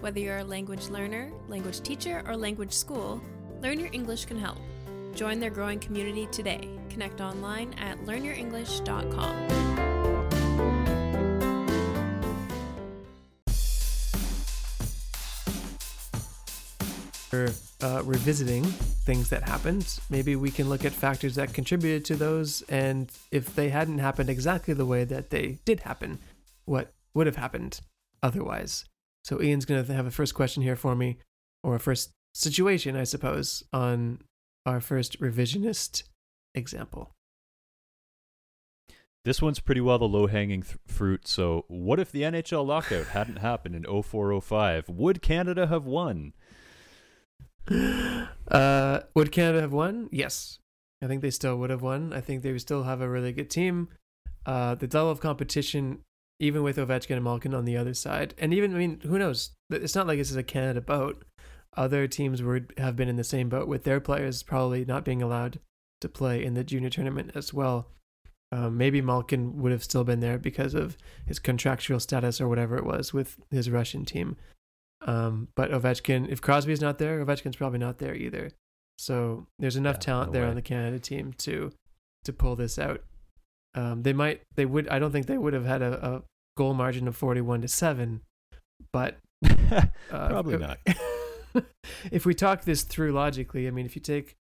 [0.00, 3.22] Whether you're a language learner, language teacher, or language school,
[3.62, 4.58] Learn Your English can help.
[5.14, 6.68] Join their growing community today.
[6.90, 9.57] Connect online at learnyourenglish.com.
[17.32, 20.00] We're uh, revisiting things that happened.
[20.08, 24.30] Maybe we can look at factors that contributed to those, and if they hadn't happened
[24.30, 26.18] exactly the way that they did happen,
[26.64, 27.80] what would have happened
[28.22, 28.86] otherwise?
[29.24, 31.18] So Ian's going to have a first question here for me,
[31.62, 34.20] or a first situation, I suppose, on
[34.64, 36.04] our first revisionist
[36.54, 37.10] example.
[39.24, 41.28] This one's pretty well the low hanging th- fruit.
[41.28, 44.88] So, what if the NHL lockout hadn't happened in 0405?
[44.88, 46.32] Would Canada have won?
[48.50, 50.08] Uh, would Canada have won?
[50.10, 50.58] Yes.
[51.02, 52.12] I think they still would have won.
[52.12, 53.88] I think they would still have a really good team.
[54.46, 55.98] Uh, the level of competition,
[56.40, 59.50] even with Ovechkin and Malkin on the other side, and even I mean, who knows?
[59.70, 61.24] It's not like this is a Canada boat.
[61.76, 65.22] Other teams would have been in the same boat with their players probably not being
[65.22, 65.60] allowed
[66.00, 67.88] to play in the junior tournament as well.
[68.50, 72.76] Um, maybe Malkin would have still been there because of his contractual status or whatever
[72.76, 74.36] it was with his Russian team.
[75.06, 78.50] Um, but Ovechkin, if Crosby's not there, Ovechkin's probably not there either.
[78.98, 80.48] So there's enough Yeah, talent no there way.
[80.50, 81.72] on the Canada team to
[82.24, 83.02] to pull this out.
[83.74, 84.88] Um, they might, they would.
[84.88, 86.22] I don't think they would have had a, a
[86.56, 88.22] goal margin of forty-one to seven,
[88.92, 89.18] but
[89.70, 90.78] uh, Probably if- not.
[92.10, 94.34] if we talk this through logically, I mean, if you take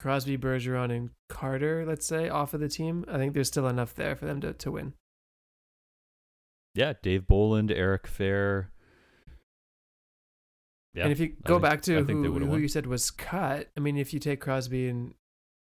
[0.00, 3.94] Crosby, Bergeron, and Carter, let's say, off of the team, I think there's still enough
[3.94, 4.94] there for them to, to win.
[6.74, 8.66] yeah, Dave Bolland, Eric Fehr.
[10.94, 12.60] Yeah, and if you go think- back to think who, who won.
[12.62, 15.14] you said was cut, I mean, if you take Crosby and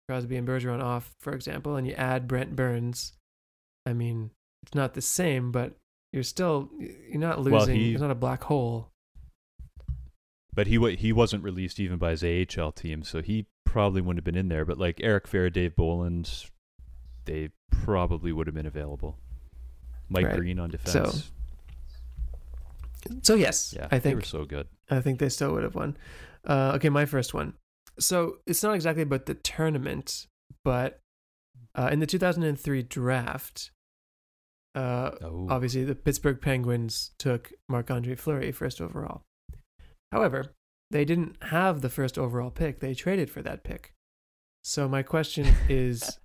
[0.08, 3.12] Crosby and Bergeron off, for example, and you add Brent Burns,
[3.84, 4.30] I mean,
[4.62, 5.74] it's not the same, but
[6.12, 7.52] you're still you're not losing.
[7.52, 8.90] Well, he- it's not a black hole.
[10.54, 14.24] But he he wasn't released even by his AHL team, so he probably wouldn't have
[14.24, 14.64] been in there.
[14.64, 16.46] But like Eric Fehr, Dave Bolland,
[17.26, 19.18] they probably would have been available.
[20.08, 20.36] Mike Right.
[20.36, 20.92] Green on defense.
[23.06, 24.68] So, So yes, yeah, I they were think so good.
[24.90, 25.96] I think they still would have won.
[26.46, 27.54] Uh, okay, my first one.
[27.98, 30.26] So it's not exactly about the tournament,
[30.64, 31.00] but
[31.74, 33.70] uh, in the 2003 draft,
[34.74, 39.22] uh, Oh, obviously the Pittsburgh Penguins took Marc Andre Fleury first overall.
[40.12, 40.54] However,
[40.90, 42.80] they didn't have the first overall pick.
[42.80, 43.92] They traded for that pick.
[44.62, 46.18] So my question is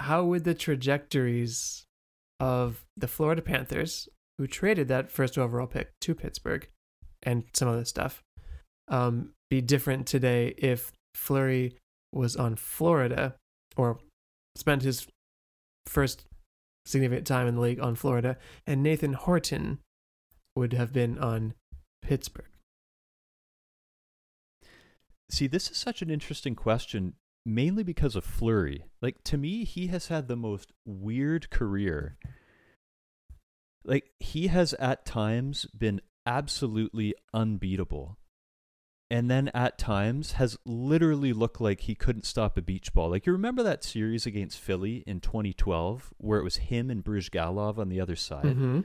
[0.00, 1.86] how would the trajectories
[2.40, 4.08] of the Florida Panthers,
[4.38, 6.68] who traded that first overall pick to Pittsburgh
[7.28, 8.22] and some other stuff,
[8.88, 11.76] um, be different today if Fleury
[12.10, 13.34] was on Florida
[13.76, 13.98] or
[14.56, 15.06] spent his
[15.86, 16.24] first
[16.86, 19.78] significant time in the league on Florida, and Nathan Horton
[20.56, 21.52] would have been on
[22.00, 22.48] Pittsburgh.
[25.30, 27.12] See, this is such an interesting question,
[27.44, 28.84] mainly because of Fleury.
[29.02, 32.16] Like to me, he has had the most weird career.
[33.84, 38.18] Like he has at times been absolutely unbeatable.
[39.10, 43.08] And then at times has literally looked like he couldn't stop a beach ball.
[43.08, 47.78] Like you remember that series against Philly in 2012 where it was him and Bryzgalov
[47.78, 48.44] on the other side?
[48.44, 48.80] Mm-hmm.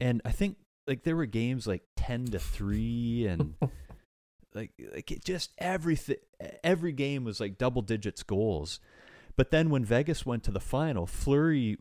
[0.00, 0.56] And I think
[0.88, 3.54] like there were games like 10 to 3 and
[4.54, 6.16] like like it just everything
[6.64, 8.80] every game was like double digits goals
[9.36, 11.76] but then when vegas went to the final Fleury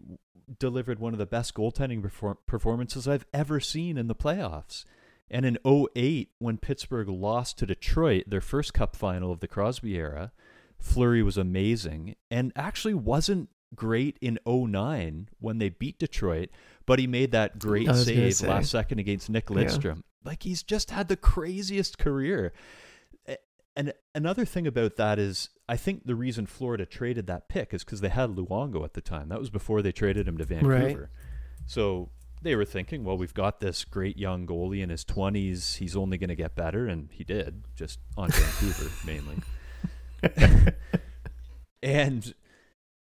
[0.60, 4.86] delivered one of the best goaltending perform- performances i've ever seen in the playoffs
[5.30, 9.96] and in 08 when pittsburgh lost to detroit their first cup final of the crosby
[9.98, 10.32] era
[10.80, 16.50] Fleury was amazing and actually wasn't great in 09 when they beat Detroit,
[16.86, 18.48] but he made that great I was gonna save say.
[18.48, 19.56] last second against Nick Yeah.
[19.56, 20.04] Lidstrom.
[20.24, 22.54] Like he's just had the craziest career.
[23.78, 27.84] And another thing about that is, I think the reason Florida traded that pick is
[27.84, 29.30] because they had Luongo at the time.
[29.30, 31.12] That was before they traded him to Vancouver.
[31.68, 32.10] So
[32.42, 35.78] they were thinking, well, we've got this great young goalie in his 20s.
[35.78, 36.88] He's only going to get better.
[36.88, 39.38] And he did, just on Vancouver mainly.
[41.84, 42.34] And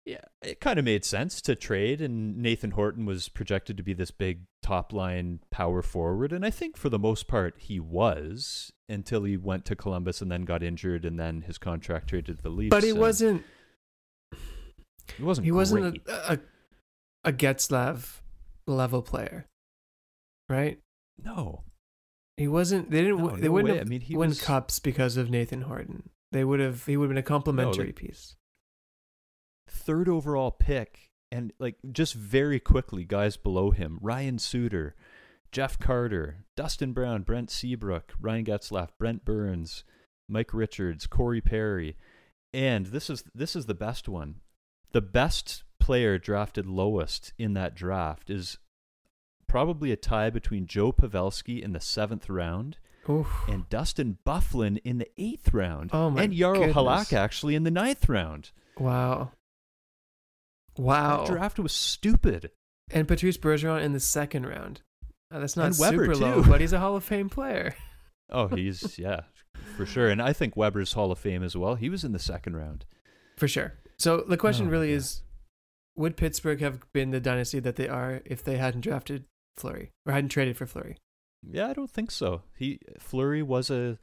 [0.06, 2.00] yeah, it kind of made sense to trade.
[2.00, 6.32] And Nathan Horton was projected to be this big top line power forward.
[6.32, 10.32] And I think for the most part, he was until he went to Columbus and
[10.32, 11.06] then got injured.
[11.06, 12.70] And then his contract traded to the Leafs.
[12.72, 13.44] but he wasn't.
[15.18, 15.46] He wasn't.
[15.46, 16.40] He wasn't a, a
[17.26, 18.22] a Getzlaf
[18.68, 19.48] level player,
[20.48, 20.80] right?
[21.24, 21.64] No.
[22.38, 22.90] He wasn't.
[22.92, 23.18] They didn't.
[23.18, 23.78] No, they no wouldn't way.
[23.80, 26.10] have I mean, he won was- cups because of Nathan Horton.
[26.32, 26.86] They would have.
[26.86, 28.36] He would have been a complementary like- piece.
[29.68, 34.96] third overall pick and like just very quickly guys below him Ryan Suter,
[35.52, 39.84] Jeff Carter, Dustin Brown, Brent Seabrook, Ryan Getzlaf, Brent Burns,
[40.28, 41.98] Mike Richards, Corey Perry.
[42.54, 44.36] And this is this is the best one.
[44.92, 48.58] The best player drafted lowest in that draft is
[49.48, 52.78] probably a tie between Joe Pavelski in the seventh round
[53.10, 53.28] Oof.
[53.48, 55.90] and Dustin Byfuglien in the eighth round.
[55.94, 56.76] Oh my and Yarrow goodness.
[56.76, 58.52] Halak actually in the ninth round.
[58.78, 59.32] Wow.
[60.78, 61.26] Wow.
[61.26, 62.52] That draft was stupid.
[62.92, 64.82] And Patrice Bergeron in the second round.
[65.32, 66.50] Uh, that's not And Weber, super low, too.
[66.50, 67.76] but he's a Hall of Fame player.
[68.32, 69.22] Oh, he's yeah,
[69.76, 70.08] for sure.
[70.08, 71.74] And I think Weber's Hall of Fame as well.
[71.74, 72.86] He was in the second round.
[73.38, 73.74] For sure.
[73.98, 74.98] So the question Oh, really yeah.
[74.98, 75.24] is
[75.98, 79.24] would Pittsburgh have been the dynasty that they are if they hadn't drafted
[79.58, 80.98] Fleury or hadn't traded for Fleury?
[81.42, 82.44] Yeah, I don't think so.
[82.56, 83.98] He Fleury was a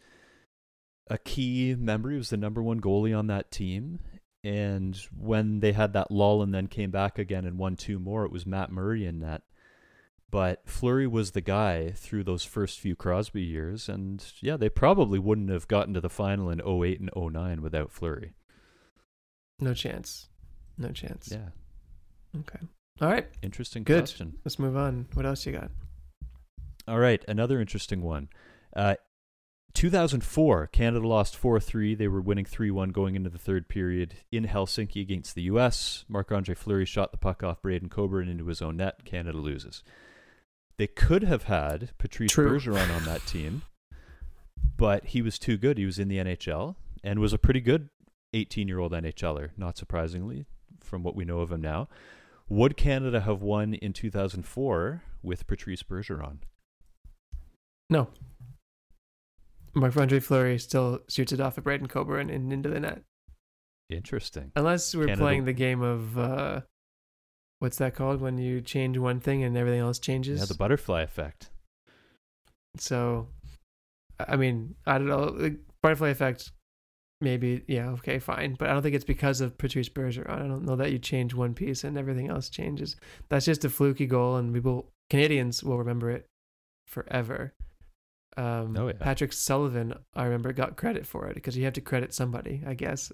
[1.08, 2.10] a key member.
[2.10, 4.00] He was the number one goalie on that team.
[4.42, 8.24] And when they had that lull and then came back again and won two more,
[8.24, 9.42] it was Matt Murray in net.
[10.30, 13.88] But Fleury was the guy through those first few Crosby years.
[13.88, 17.92] And yeah, they probably wouldn't have gotten to the final in 08 and 09 without
[17.92, 18.32] Fleury.
[19.60, 20.28] No chance.
[20.76, 21.30] No chance.
[21.32, 21.48] Yeah,
[22.40, 22.58] Okay.
[23.00, 23.26] All right.
[23.42, 24.00] interesting Good.
[24.00, 24.38] question.
[24.44, 25.06] Let's move on.
[25.14, 25.70] What else you got?
[26.88, 28.28] All right, another interesting one.
[28.74, 28.94] Uh,
[29.74, 31.94] 2004, Canada lost 4 3.
[31.94, 36.04] They were winning 3 1 going into the third period in Helsinki against the U.S.
[36.08, 39.04] Marc Andre Fleury shot the puck off Braydon Coburn into his own net.
[39.04, 39.82] Canada loses.
[40.78, 42.58] They could have had Patrice True.
[42.58, 43.62] Bergeron on that team,
[44.76, 45.78] but he was too good.
[45.78, 47.88] He was in the NHL and was a pretty good
[48.34, 50.44] 18 year old NHLer, not surprisingly,
[50.80, 51.88] from what we know of him now.
[52.48, 56.38] Would Canada have won in 2004 with Patrice Bergeron?
[57.88, 58.08] No.
[59.74, 63.02] Marc Andre Fleury still shoots it off of Braydon Coburn and into the net.
[63.90, 64.52] Interesting.
[64.56, 66.60] Unless we're Canada- playing the game of uh,
[67.58, 70.40] what's that called when you change one thing and everything else changes.
[70.40, 71.50] Yeah, the butterfly effect.
[72.78, 73.28] So,
[74.18, 75.34] I mean, I don't know.
[75.36, 76.52] Like, butterfly effect,
[77.20, 77.62] maybe.
[77.66, 78.54] Yeah, okay, fine.
[78.58, 80.28] But I don't think it's because of Patrice Bergeron.
[80.28, 82.96] I don't know that you change one piece and everything else changes.
[83.28, 86.26] That's just a fluky goal, and people, Canadians, will remember it
[86.86, 87.54] forever.
[88.36, 88.92] Um, Oh, yeah.
[89.00, 92.74] Patrick Sullivan, I remember, got credit for it because you have to credit somebody, I
[92.74, 93.10] guess.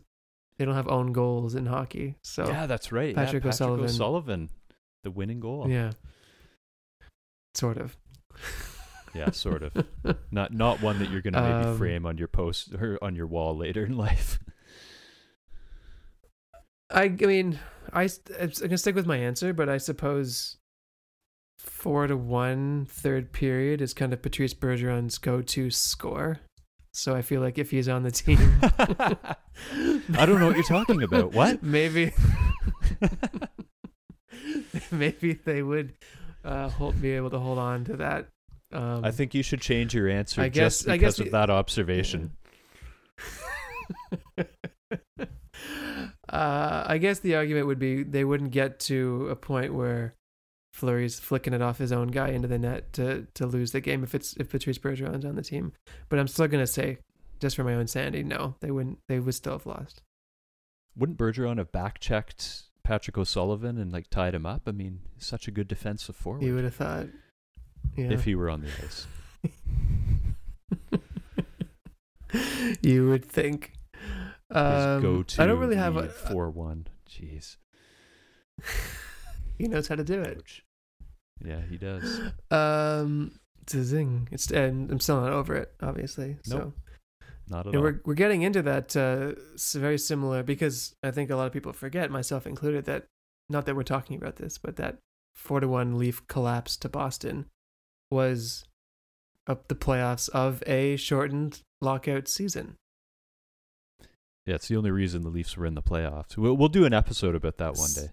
[0.62, 2.14] They don't have own goals in hockey.
[2.22, 3.16] So, yeah, that's right.
[3.16, 3.84] Patrick yeah, Patrick O'Sullivan.
[3.86, 4.48] O'Sullivan,
[5.02, 5.66] the winning goal.
[5.68, 5.90] yeah.
[7.56, 7.96] Sort of.
[9.14, 9.74] Yeah, sort of.
[10.30, 13.26] Not not one that you're gonna maybe Um, frame on your post or on your
[13.26, 14.38] wall later in life.
[16.90, 17.58] I, I mean,
[17.92, 18.08] I,
[18.40, 20.56] I'm gonna stick with my answer, but I suppose
[21.58, 26.38] four to one third period is kind of Patrice Bergeron's go-to score.
[26.94, 31.02] So I feel like if he's on the team, I don't know what you're talking
[31.02, 31.32] about.
[31.32, 31.62] What?
[31.62, 32.12] Maybe,
[34.92, 35.94] maybe they would
[36.44, 38.28] uh, hold, be able to hold on to that.
[38.72, 41.24] Um, I think you should change your answer I guess- just I because guess of
[41.26, 42.32] the- that observation.
[46.28, 50.14] uh, I guess the argument would be they wouldn't get to a point where
[50.72, 54.02] Fleury's flicking it off his own guy into the net to to lose the game
[54.02, 55.72] if it's if Patrice Bergeron's on the team.
[56.08, 56.98] But I'm still gonna say,
[57.40, 58.98] just for my own sanity, no, they wouldn't.
[59.08, 60.02] They would still have lost.
[60.96, 64.62] Wouldn't Bergeron have back checked Patrick O'Sullivan and like tied him up?
[64.66, 66.42] I mean, such a good defensive forward.
[66.42, 67.08] You would have thought.
[67.96, 68.10] Yeah.
[68.10, 69.06] if he were on the ice.
[72.82, 73.72] you would think.
[74.50, 76.08] Um, go-to I don't really have a.
[76.08, 76.86] four one.
[77.08, 77.56] Jeez,
[79.62, 80.42] he knows how to do it.
[81.44, 82.20] Yeah, he does.
[82.50, 84.28] Um, it's a zing.
[84.32, 86.36] It's and I'm still not over it, obviously.
[86.48, 86.74] Nope.
[87.48, 87.82] Not at And all.
[87.82, 89.32] we're we're getting into that uh,
[89.78, 93.06] very similar because I think a lot of people forget, myself included, that
[93.48, 94.98] not that we're talking about this, but that
[95.36, 97.46] four to one Leaf collapse to Boston
[98.10, 98.64] was
[99.46, 102.74] up the playoffs of a shortened lockout season.
[104.44, 106.36] Yeah, it's the only reason the Leafs were in the playoffs.
[106.36, 108.10] We'll, we'll do an episode about that one day.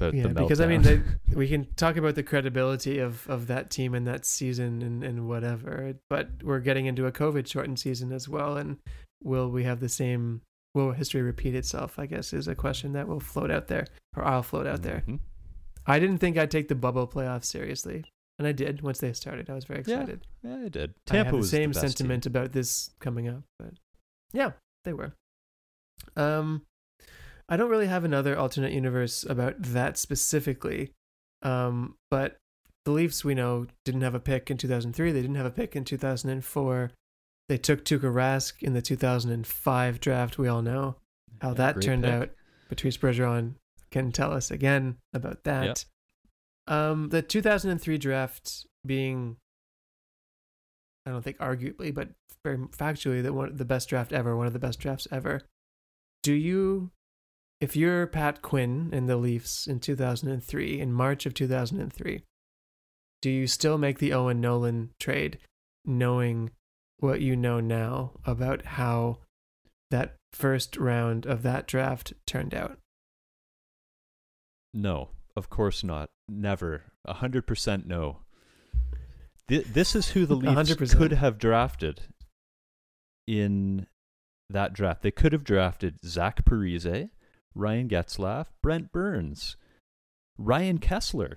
[0.00, 1.02] About yeah, the because I mean, they,
[1.34, 5.28] we can talk about the credibility of, of that team and that season and, and
[5.28, 8.56] whatever, but we're getting into a COVID shortened season as well.
[8.56, 8.78] And
[9.22, 10.40] will we have the same,
[10.74, 11.98] will history repeat itself?
[11.98, 13.86] I guess is a question that will float out there,
[14.16, 15.02] or I'll float out there.
[15.06, 15.20] Mhm.
[15.86, 18.04] I didn't think I'd take the bubble playoffs seriously,
[18.38, 19.50] and I did once they started.
[19.50, 20.26] I was very excited.
[20.42, 20.90] Yeah, I did.
[20.90, 21.90] I Tampa have the was same the best team.
[21.90, 23.74] sentiment about this coming up, but
[24.32, 24.52] yeah,
[24.84, 25.12] they were.
[26.16, 26.62] Um,
[27.50, 30.92] I don't really have another alternate universe about that specifically,
[31.42, 32.36] um, but
[32.84, 35.12] the Leafs we know didn't have a pick in 2003.
[35.12, 36.92] They didn't have a pick in 2004.
[37.48, 40.38] They took Tuukka Rask in the 2005 draft.
[40.38, 40.96] We all know
[41.40, 42.12] how Yeah, that turned pick.
[42.12, 42.30] out.
[42.68, 43.54] Patrice Bergeron
[43.90, 45.84] can tell us again about that.
[46.68, 49.36] Um, the 2003 draft being,
[51.04, 52.10] I don't think arguably, but
[52.44, 55.42] very factually, that one the best draft ever, one of the best drafts ever.
[56.22, 56.92] Do you,
[57.60, 62.22] if you're Pat Quinn and the Leafs in 2003, in March of 2003,
[63.22, 65.38] do you still make the Owen Nolan trade,
[65.84, 66.50] knowing
[66.98, 69.18] what you know now about how
[69.90, 72.78] that first round of that draft turned out?
[74.72, 76.10] No, of course not.
[76.28, 76.84] Never.
[77.04, 78.18] A hundred percent no.
[79.48, 80.96] Th- this is who the Leafs 100%.
[80.96, 82.02] could have drafted
[83.26, 83.86] in
[84.48, 85.02] that draft.
[85.02, 87.10] They could have drafted Zach Parise,
[87.54, 89.56] Ryan Getzlaf, Brent Burns,
[90.38, 91.36] Ryan Kesler,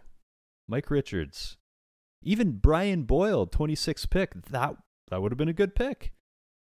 [0.68, 1.58] Mike Richards,
[2.22, 4.46] even Brian Boyle, 26th pick.
[4.50, 4.78] That
[5.10, 6.14] that would have been a good pick.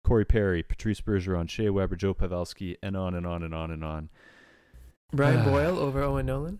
[0.05, 3.85] Corey Perry, Patrice Bergeron, Shea Weber, Joe Pavelski, and on and on and on and
[3.85, 4.11] on.
[5.12, 5.45] Brian.
[5.51, 6.59] Boyle over Owen Nolan?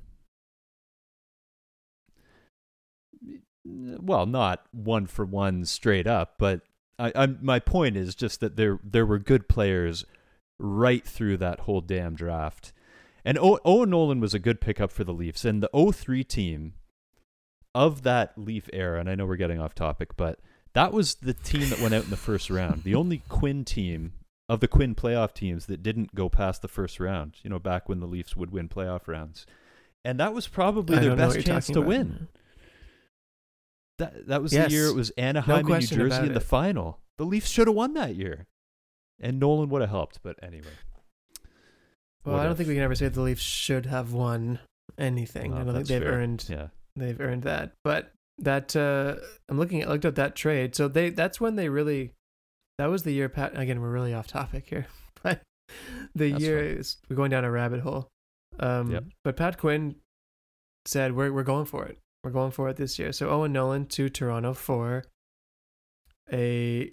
[3.65, 6.61] well, not one for one straight up, but
[6.99, 10.05] I, I'm my point is just that there there were good players
[10.59, 12.73] right through that whole damn draft,
[13.25, 16.75] and o- Owen Nolan was a good pickup for the Leafs, and the 03 team
[17.75, 20.39] of that Leaf era, and I know we're getting off topic, but
[20.75, 24.13] that was the team that went out in the first round, the only Quinn team
[24.49, 27.37] of the Quinn playoff teams that didn't go past the first round.
[27.43, 29.47] You know, back when the Leafs would win playoff rounds,
[30.05, 31.87] and that was probably I their don't know what best chance to about.
[31.89, 32.29] win.
[33.99, 34.69] That that was Yes.
[34.69, 36.43] the year it was Anaheim and New Jersey in the it.
[36.43, 37.01] final.
[37.17, 38.47] The Leafs should have won that year,
[39.21, 40.21] and Nolan would have helped.
[40.23, 40.67] But anyway,
[42.25, 42.59] Well, What I don't if?
[42.59, 44.59] think we can ever say the Leafs should have won
[44.99, 45.51] anything.
[45.53, 46.13] No, I don't think they've fair.
[46.13, 47.73] earned yeah, they've earned that.
[47.85, 49.17] But that uh
[49.49, 50.75] I'm looking at looked at that trade.
[50.75, 52.13] So they that's when they really
[52.79, 54.87] that was the year Pat again, we're really off topic here.
[55.23, 55.41] But
[56.15, 58.09] the That's year is we're going down a rabbit hole.
[58.61, 59.05] Um Yep.
[59.25, 59.97] but Pat Quinn
[60.85, 61.99] said we're we're going for it.
[62.23, 63.13] We're going for it this year.
[63.13, 65.05] So Owen Nolan to Toronto for
[66.33, 66.93] a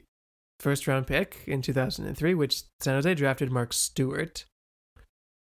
[0.61, 4.45] first round pick in 2003, which San Jose drafted Mark Stuart,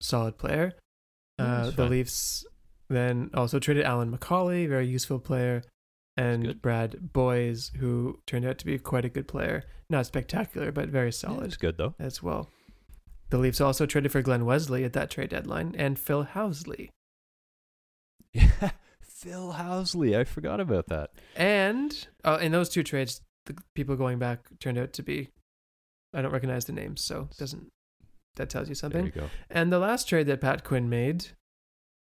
[0.01, 0.73] solid player.
[1.39, 1.85] Uh, the.
[1.85, 2.45] Leafs
[2.89, 5.63] then also traded Alyn McCauley, very useful player,
[6.15, 6.61] and.
[6.61, 9.63] Brad Boyes, who turned out to be quite a good player.
[9.89, 11.95] Not spectacular, but very solid it's good though.
[11.99, 12.49] as well.
[13.29, 16.89] The Leafs also traded for Glen Wesley at that trade deadline and Phil Housley.
[18.33, 20.15] Yeah, Phil Housley.
[20.15, 21.11] I forgot about that.
[21.35, 25.29] And uh, in those two trades, the people going back turned out to be,
[26.13, 27.67] I don't recognize the names, so it doesn't
[28.37, 29.05] that tells you There something?
[29.07, 29.29] you go.
[29.49, 31.29] And the last trade that Pat Quinn made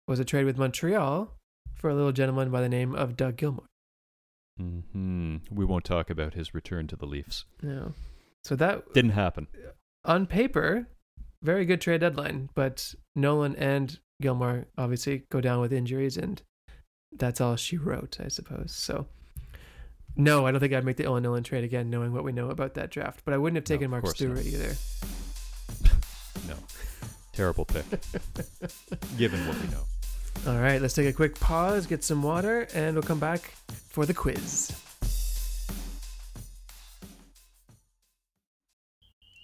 [0.07, 1.35] was a trade with Montreal
[1.75, 3.65] for a little gentleman by the name of Doug Gilmour.
[4.57, 7.45] hmm We won't talk about his return to the Leafs.
[7.63, 7.95] No.
[8.45, 9.49] So that Didn't happen.
[10.05, 10.87] on paper,
[11.43, 16.41] very good trade deadline, but Nolan and Gilmour obviously go down with injuries, and
[17.13, 18.73] that's all she wrote, I suppose.
[18.73, 19.07] So,
[20.17, 22.51] no, I don't think I'd make the Owen Nolan trade again, knowing what we know
[22.51, 23.23] about that draft.
[23.25, 24.47] But I wouldn't have taken of Mark course Stuart not.
[24.47, 24.75] either.
[26.49, 26.55] No,
[27.33, 27.85] terrible pick.
[29.19, 29.85] given what we know.
[30.47, 33.53] All right, let's take a quick pause, get some water, and we'll come back
[33.91, 34.73] for the quiz.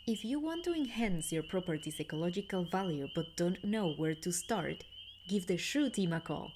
[0.06, 4.84] If you want to enhance your property's ecological value but don't know where to start,
[5.28, 6.52] give the Shrew team a call.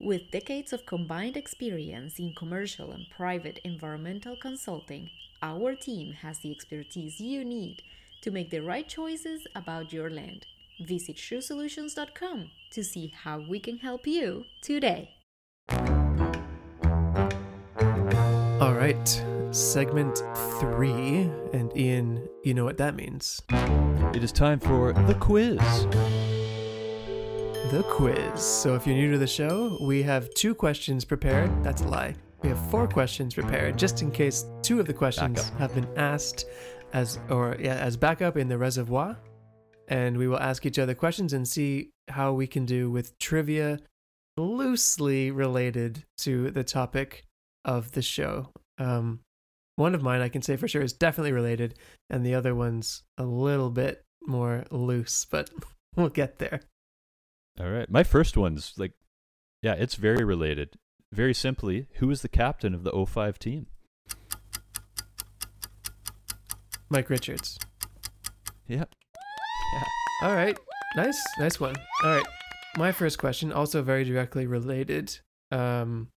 [0.00, 5.10] With decades of combined experience in commercial and private environmental consulting,
[5.42, 7.82] our team has the expertise you need
[8.22, 10.46] to make the right choices about your land.
[10.80, 15.10] Visit shrewsolutions.com to see how we can help you today.
[18.60, 20.22] All right, segment
[20.60, 21.28] three.
[21.52, 23.42] And Ian, you know what that means.
[24.14, 25.58] It is time for the quiz.
[27.70, 28.42] The quiz.
[28.42, 31.50] So if you're new to the show, we have two questions prepared.
[31.62, 32.14] That's a lie.
[32.42, 36.46] We have four questions prepared, just in case two of the questions have been asked
[36.94, 39.18] as or yeah, as backup in the reservoir.
[39.88, 43.80] And we will ask each other questions and see how we can do with trivia
[44.38, 47.26] loosely related to the topic
[47.66, 48.50] of the show.
[48.78, 49.20] Um,
[49.76, 51.74] one of mine I can say for sure is definitely related,
[52.08, 55.50] and the other one's a little bit more loose, but
[55.96, 56.62] we'll get there.
[57.60, 57.90] All right.
[57.90, 58.92] My first one's like,
[59.62, 60.76] yeah, it's very related.
[61.12, 63.66] Very simply, who is the captain of the 05 team?
[66.88, 67.58] Mike Richards.
[68.68, 68.84] Yeah.
[69.74, 69.84] Yeah.
[70.22, 70.56] All right.
[70.96, 71.18] Nice.
[71.38, 71.74] Nice one.
[72.04, 72.26] All right.
[72.76, 75.18] My first question, also very directly related,
[75.50, 76.08] um,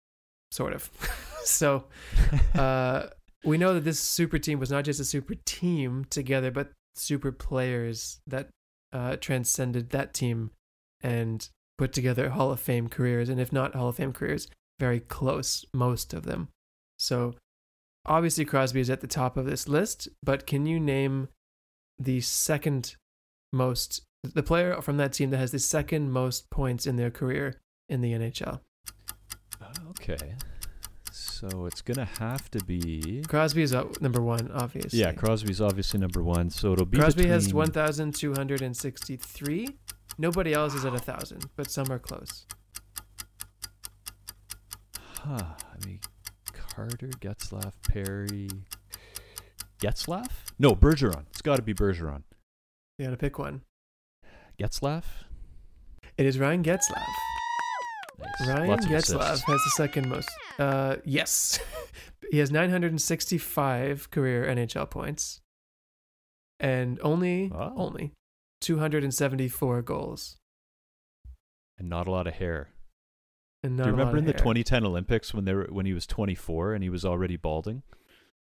[0.50, 0.90] sort of.
[1.44, 1.84] so,
[2.54, 3.06] uh,
[3.44, 7.32] we know that this super team was not just a super team together, but super
[7.32, 8.48] players that
[8.92, 10.50] uh, transcended that team
[11.02, 11.48] and
[11.78, 13.28] put together Hall of Fame careers.
[13.28, 14.48] And if not Hall of Fame careers,
[14.78, 16.48] very close, most of them.
[16.98, 17.34] So,
[18.06, 21.28] obviously, Crosby is at the top of this list, but can you name
[21.98, 22.96] the second
[23.52, 27.58] most the player from that team that has the second most points in their career
[27.88, 28.60] in the NHL.
[29.90, 30.34] Okay.
[31.10, 33.22] So it's going to have to be.
[33.26, 34.98] Crosby is up number one, obviously.
[34.98, 36.50] Yeah, Crosby's obviously number one.
[36.50, 36.98] So it'll be.
[36.98, 39.68] Crosby has 1,263.
[40.18, 42.46] Nobody else is at a 1,000, but some are close.
[45.24, 45.38] Huh.
[45.38, 46.00] I mean,
[46.52, 48.48] Carter, Getzlaf, Perry.
[49.80, 50.30] Getzlaf?
[50.58, 51.24] No, Bergeron.
[51.30, 52.22] It's got to be Bergeron.
[52.98, 53.62] You gotta pick one.
[54.58, 55.04] Getzlaf?
[56.18, 57.02] It is Ryan Getzlaf.
[58.18, 58.48] Nice.
[58.48, 60.28] Ryan Getzlaf has the second most.
[60.58, 61.58] Uh, yes.
[62.30, 65.40] he has 965 career NHL points
[66.58, 67.72] and only, Wow.
[67.76, 68.12] only
[68.60, 70.36] 274 goals.
[71.78, 72.68] And not a lot of hair.
[73.62, 74.38] And not Do you remember in the hair.
[74.38, 77.82] 2010 Olympics when they were when he was 24 and he was already balding?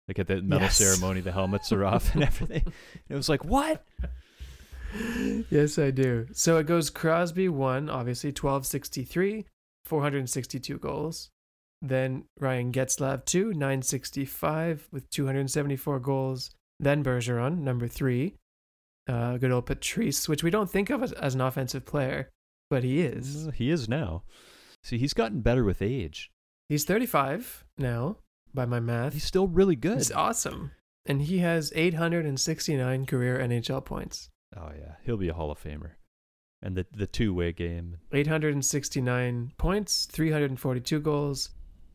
[0.08, 0.76] Like at the medal Yes.
[0.76, 2.72] ceremony, the helmets are off and everything.
[3.08, 3.84] It was like, what?
[5.50, 6.26] yes, I do.
[6.32, 9.44] So it goes Crosby one, obviously 1263,
[9.84, 11.30] 462 goals.
[11.82, 16.50] Then Ryan Getzlaf two, 965 with 274 goals.
[16.80, 18.34] Then Bergeron, number three.
[19.08, 22.30] Uh, good old Patrice, which we don't think of as, as an offensive player,
[22.68, 23.48] but he is.
[23.54, 24.24] He is now.
[24.82, 26.30] See, he's gotten better with age.
[26.68, 28.16] He's 35 now,
[28.52, 29.12] by my math.
[29.12, 29.98] He's still really good.
[29.98, 30.72] He's awesome.
[31.06, 34.28] And he has 869 career NHL points.
[34.56, 35.92] Oh yeah, he'll be a Hall of Famer.
[36.62, 37.98] And the the two way game.
[38.12, 41.50] 869 points, 342 goals.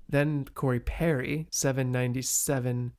[0.08, 2.94] Then Corey Perry, 797.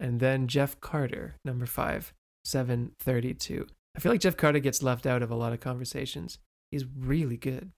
[0.00, 2.12] And then Jeff Carter, number five,
[2.44, 3.66] 732.
[3.96, 6.38] I feel like Jeff Carter gets left out of a lot of conversations.
[6.70, 7.72] He's really good.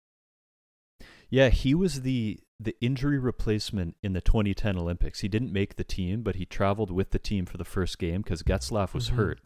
[1.30, 5.20] Yeah, he was the the injury replacement in the 2010 Olympics.
[5.20, 8.22] He didn't make the team, but he traveled with the team for the first game
[8.22, 9.14] because Getzlaf was Mhm.
[9.16, 9.40] hurt,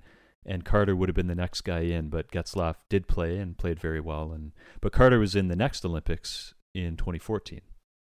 [0.45, 2.11] and Carter would have been the next guy in.
[2.11, 4.33] But Getzlaf did play and played very well.
[4.33, 4.53] And
[4.83, 7.63] but Carter was in the next Olympics in 2014.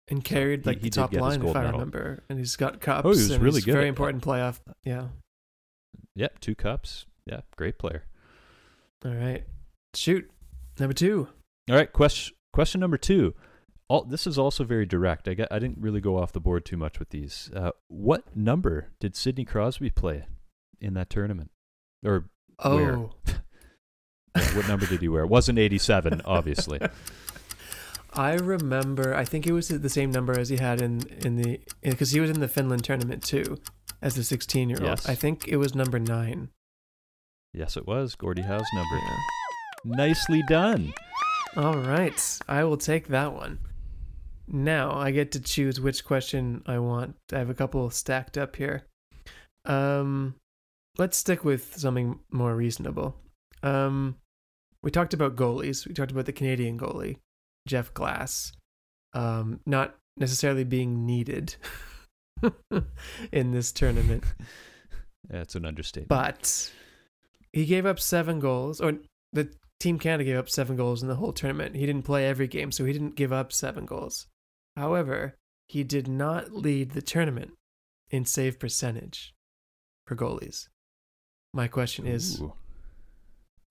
[0.07, 1.79] And carried he- like he the did top line, if I medal.
[1.79, 2.23] remember.
[2.29, 3.05] And he's got cups.
[3.05, 4.59] Oh, he was and really he's good Very important playoff.
[4.83, 5.09] Yeah.
[6.15, 7.05] Yep, two cups.
[7.25, 8.03] Yeah, great player.
[9.05, 9.43] All right.
[9.95, 10.29] Shoot.
[10.79, 11.27] Number two.
[11.69, 13.35] All right, question question number two.
[13.87, 15.27] All, this is also very direct.
[15.27, 17.49] I got, I didn't really go off the board too much with these.
[17.55, 20.25] Uh, what number did Sidney Crosby play
[20.79, 21.49] in that tournament?
[22.05, 22.29] Or
[22.59, 22.75] Oh.
[22.75, 23.09] Where?
[24.35, 25.23] yeah, what number did he wear?
[25.23, 26.79] It wasn't 87, obviously.
[28.13, 29.15] I remember.
[29.15, 32.19] I think it was the same number as he had in in the because he
[32.19, 33.59] was in the Finland tournament too,
[34.01, 35.01] as a 16 year old.
[35.07, 36.49] I think it was number nine.
[37.53, 38.95] yes, it was Gordie Howe's number.
[38.95, 39.15] Yeah.
[39.85, 40.93] Nicely done.
[41.55, 43.59] All right, I will take that one.
[44.47, 47.15] Now I get to choose which question I want.
[47.31, 48.87] I have a couple stacked up here.
[49.65, 50.35] Um,
[50.97, 53.15] let's stick with something more reasonable.
[53.63, 54.15] Um,
[54.81, 55.87] we talked about goalies.
[55.87, 57.17] We talked about the Canadian goalie,
[57.67, 58.53] Jeff Glass,
[59.13, 61.55] um, not necessarily being needed
[63.31, 64.23] in this tournament,
[65.29, 66.09] That's an understatement.
[66.09, 66.71] but
[67.53, 68.93] he gave up seven goals, or
[69.33, 71.75] the Team Canada gave up seven goals in the whole tournament.
[71.75, 74.27] He didn't play every game, so he didn't give up seven goals.
[74.75, 75.35] However,
[75.67, 77.51] he did not lead the tournament
[78.09, 79.33] in save percentage
[80.07, 80.67] for goalies.
[81.53, 82.53] My question is Ooh.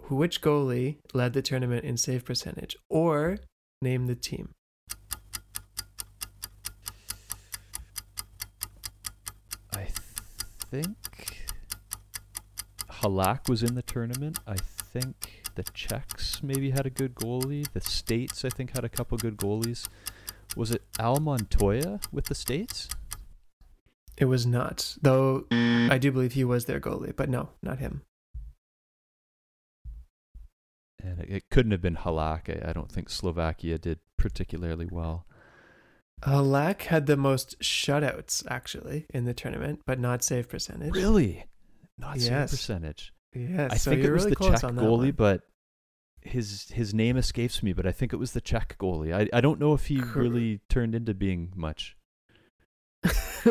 [0.08, 3.38] which goalie led the tournament in save percentage or
[3.82, 4.50] name the team?
[9.74, 9.88] I
[10.70, 10.96] think
[12.90, 14.38] Halak was in the tournament.
[14.46, 17.70] I think the Czechs maybe had a good goalie.
[17.72, 19.88] The States, I think, had a couple good goalies.
[20.56, 22.88] Was it Al Montoya with the States?
[24.16, 25.46] It was not, though.
[25.50, 28.02] I do believe he was their goalie, but no, not him.
[31.00, 32.48] And it, it couldn't have been Halak.
[32.48, 35.24] I, I don't think Slovakia did particularly well.
[36.22, 40.94] Halak had the most shutouts actually in the tournament, but not save percentage.
[40.94, 41.44] Really?
[41.96, 43.12] Not save percentage.
[43.34, 45.10] Yes, I so think it was really the Czech goalie, one.
[45.12, 45.42] but
[46.22, 47.72] his his name escapes me.
[47.72, 49.14] But I think it was the Czech goalie.
[49.14, 51.96] I I don't know if he Cor- really turned into being much.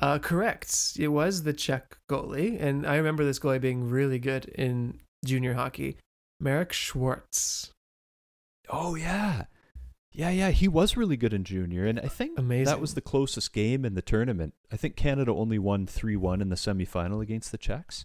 [0.00, 0.96] uh, correct.
[0.98, 5.54] It was the Czech goalie, and I remember this goalie being really good in junior
[5.54, 5.96] hockey.
[6.40, 7.72] Marek Schwarz.
[8.68, 9.44] Oh yeah,
[10.12, 10.50] yeah, yeah.
[10.50, 12.64] He was really good in junior, and I think Amazing.
[12.66, 14.54] that was the closest game in the tournament.
[14.70, 18.04] I think Canada only won three one in the semifinal against the Czechs.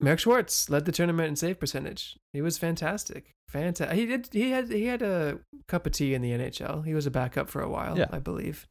[0.00, 2.16] Marek Schwarz led the tournament in save percentage.
[2.32, 3.32] He was fantastic.
[3.48, 3.98] Fantastic.
[3.98, 4.28] He did.
[4.32, 4.70] He had.
[4.70, 6.84] He had a cup of tea in the NHL.
[6.86, 8.06] He was a backup for a while, Yeah.
[8.12, 8.68] I believe,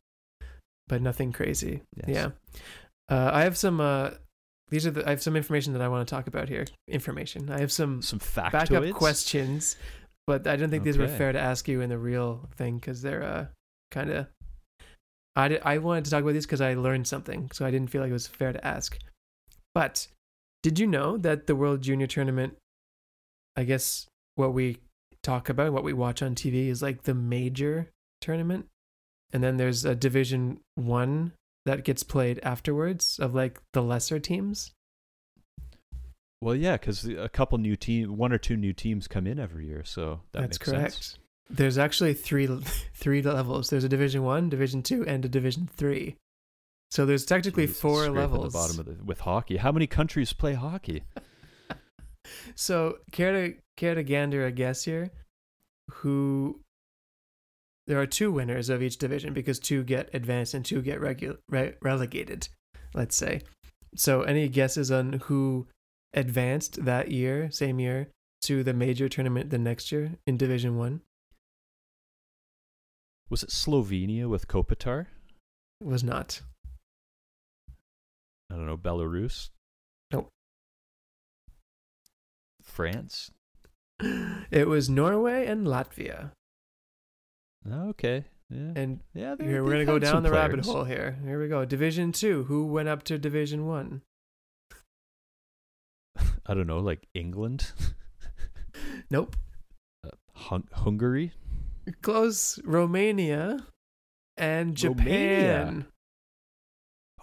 [0.88, 1.82] but nothing crazy.
[1.98, 2.08] Yes.
[2.08, 2.30] Yeah.
[3.10, 3.82] Uh, I have some.
[3.82, 4.12] Uh,
[4.70, 5.06] these are the.
[5.06, 6.66] I have some information that I want to talk about here.
[6.88, 7.50] Information.
[7.50, 8.52] I have some Some factoids.
[8.70, 9.76] backup questions,
[10.28, 13.02] but I don't think these were fair to ask you in the real thing because
[13.02, 13.46] they're uh,
[13.92, 14.28] kind of.
[15.38, 18.02] I, I wanted to talk about these because I learned something, so I didn't feel
[18.02, 19.00] like it was fair to ask.
[19.74, 20.08] But
[20.64, 22.58] did you know that the World Junior Tournament,
[23.56, 24.80] I guess what we
[25.24, 28.66] talk about, what we watch on TV, is like the major tournament,
[29.32, 31.32] and then there's a Division One
[31.66, 34.72] that gets played afterwards of like the lesser teams.
[36.42, 39.66] Well, yeah, because a couple new team, one or two new teams come in every
[39.66, 40.94] year, so that That's makes correct.
[40.94, 41.18] sense.
[41.50, 42.48] There's actually three
[42.96, 43.70] three levels.
[43.70, 46.16] There's a Division One, Division Two, and a Division Three.
[46.92, 48.54] So there's technically Jeez, four levels.
[48.54, 49.58] The bottom of the, with hockey.
[49.58, 51.04] How many countries play hockey?
[52.56, 55.12] so care to care to gander a guess here?
[55.90, 56.62] Who?
[57.88, 61.38] There are two winners of each division because two get advanced and two get regu-
[61.50, 62.50] re- relegated.
[62.94, 63.42] Let's say.
[63.96, 65.68] So any guesses on who
[66.14, 68.10] advanced that year, same year,
[68.42, 71.02] to the major tournament the next year in Division One?
[73.30, 75.08] Was it Slovenia with Kopitar?
[75.84, 76.42] Was not.
[78.50, 79.50] I don't know, Belarus?
[80.12, 80.30] Nope.
[82.64, 83.32] France?
[84.52, 86.32] It was Norway and Latvia.
[87.70, 88.26] Okay.
[88.50, 88.72] Yeah.
[88.76, 91.18] And yeah, they- here we're gonna go down the rabbit hole here.
[91.26, 91.66] Here we go.
[91.66, 92.44] Division two.
[92.46, 94.04] Who went up to Division one?
[96.48, 97.72] I don't know, like England,
[99.12, 99.36] Nope.
[100.06, 101.34] uh, Hun- Hungary.
[102.02, 102.60] Close.
[102.64, 103.66] Romania
[104.38, 105.06] and Japan.
[105.06, 105.86] Romania.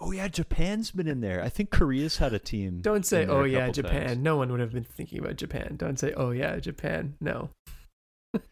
[0.01, 1.41] Oh yeah, Japan's been in there.
[1.41, 2.81] I think Korea's had a team.
[2.81, 4.17] Don't say, "Oh yeah, Japan." times.
[4.17, 5.75] No one would have been thinking about Japan.
[5.77, 7.51] Don't say, "Oh yeah, Japan." No.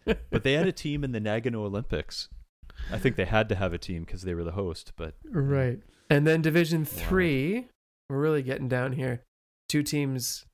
[0.05, 2.29] But they had a team in the Nagano Olympics.
[2.91, 4.93] I think they had to have a team because they were the host.
[4.95, 5.79] But right.
[6.09, 6.87] And then Division Wow.
[6.91, 7.67] three,
[8.09, 9.23] we're really getting down here.
[9.67, 10.45] Two teams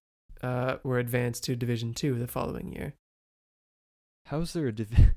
[0.42, 2.94] uh, were advanced to Division two the following year.
[4.26, 5.14] how is there a div-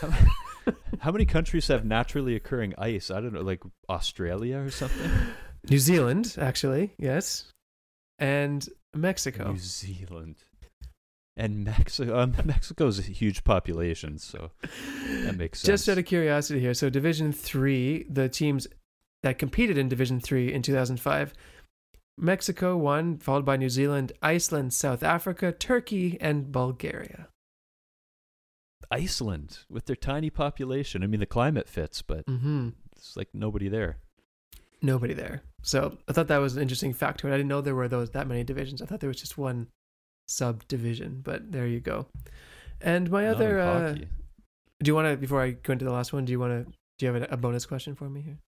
[0.00, 0.12] how,
[1.00, 3.10] how many countries have naturally occurring ice?
[3.10, 5.10] I don't know, like Australia or something.
[5.70, 7.50] New Zealand, actually, yes,
[8.18, 9.52] and Mexico.
[9.52, 10.36] New Zealand
[11.36, 12.18] and Mexico.
[12.20, 14.50] Um, Mexico's a huge population, so
[15.24, 15.66] that makes sense.
[15.66, 18.66] Just out of curiosity here, so Division Three, the teams
[19.22, 21.32] that competed in Division Three in 2005,
[22.16, 27.28] Mexico won, followed by New Zealand, Iceland, South Africa, Turkey, and Bulgaria.
[28.90, 31.02] Iceland with their tiny population.
[31.02, 32.70] I mean, the climate fits, but Mm-hmm.
[32.96, 33.98] it's like nobody there.
[34.82, 35.42] Nobody there.
[35.62, 37.24] So I thought that was an interesting fact.
[37.24, 38.82] I didn't know there were those that many divisions.
[38.82, 39.68] I thought there was just one
[40.28, 42.06] subdivision, but there you go.
[42.80, 44.04] And my Not other, uh, do
[44.84, 46.24] you want to before I go into the last one?
[46.26, 46.72] Do you want to?
[46.98, 48.38] Do you have a, a bonus question for me here?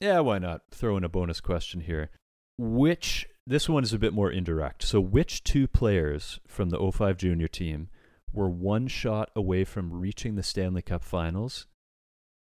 [0.00, 0.62] Yeah, why not?
[0.70, 2.10] Throw in a bonus question here.
[2.56, 4.82] Which this one is a bit more indirect.
[4.84, 7.88] So which two players from the 05 junior team
[8.32, 11.66] were one shot away from reaching the Stanley Cup finals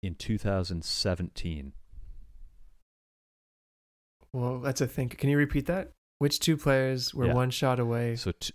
[0.02, 1.72] in 2017?
[4.32, 5.18] Well, that's a think.
[5.18, 5.92] Can you repeat that?
[6.18, 7.34] Which two players were Yeah.
[7.34, 8.14] one shot away?
[8.16, 8.52] So t-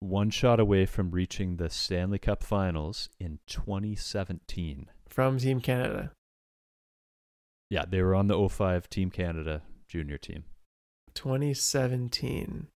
[0.00, 4.90] one shot away from reaching the Stanley Cup finals in 2017.
[5.08, 6.10] from Team Canada.
[7.68, 10.44] Yeah, they were on the 05 Team Canada junior team.
[11.14, 12.68] 2017.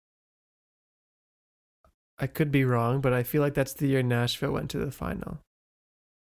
[2.18, 4.92] I could be wrong, but I feel like that's the year Nashville went to the
[4.92, 5.40] final.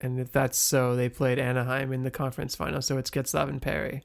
[0.01, 3.63] And if that's so, they played Anaheim in the conference final, so it's Getzlaf and
[3.63, 4.03] Perry.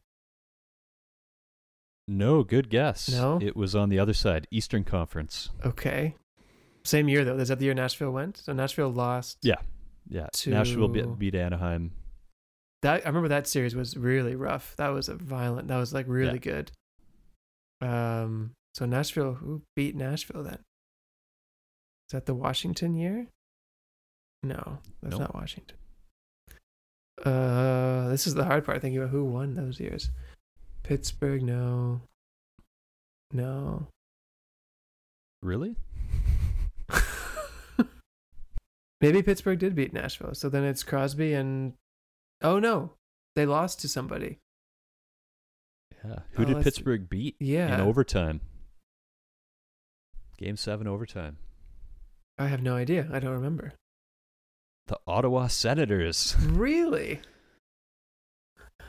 [2.08, 3.10] No, good guess.
[3.10, 3.40] No?
[3.42, 5.50] It was on the other side, Eastern Conference.
[5.66, 6.16] Okay.
[6.84, 7.38] Same year though.
[7.38, 8.38] Is that the year Nashville went?
[8.38, 9.38] So Nashville lost.
[9.44, 9.60] Yeah.
[10.10, 10.28] Yeah.
[10.48, 11.92] Nashville beat, beat Anaheim.
[12.82, 14.76] That I remember that series was really rough.
[14.78, 15.68] That was a violent.
[15.68, 16.72] That was like really good.
[17.82, 18.52] Um.
[18.74, 20.60] So Nashville, who beat Nashville then?
[22.08, 23.28] Is that the Washington year?
[24.44, 25.20] No, that's Nope.
[25.22, 25.78] not Washington.
[27.24, 28.82] Uh, this is the hard part.
[28.82, 30.10] Thinking about who won those years.
[30.84, 32.02] Pittsburgh, no.
[33.32, 33.88] No.
[35.44, 35.76] Really?
[39.02, 40.34] Maybe Pittsburgh did beat Nashville.
[40.34, 41.74] So then it's Crosby and
[42.42, 42.94] oh no,
[43.36, 44.38] they lost to somebody.
[46.04, 46.20] Yeah.
[46.32, 48.42] Who Oh, did Pittsburgh beat Yeah, in overtime?
[50.38, 51.38] Game seven overtime.
[52.40, 53.08] I have no idea.
[53.12, 53.74] I don't remember.
[54.88, 56.36] The Ottawa Senators.
[56.48, 57.22] Really?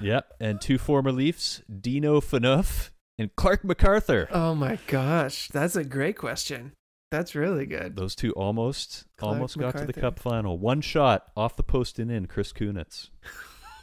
[0.01, 0.33] yep.
[0.41, 4.27] And two former Leafs, Dion Phaneuf and Clarke MacArthur.
[4.33, 6.73] Oh my gosh, that's a great question.
[7.11, 7.95] That's really good.
[7.95, 10.59] Those two almost Clarke almost got to the cup final.
[10.59, 13.11] One shot off the post and in, Chris Kunitz.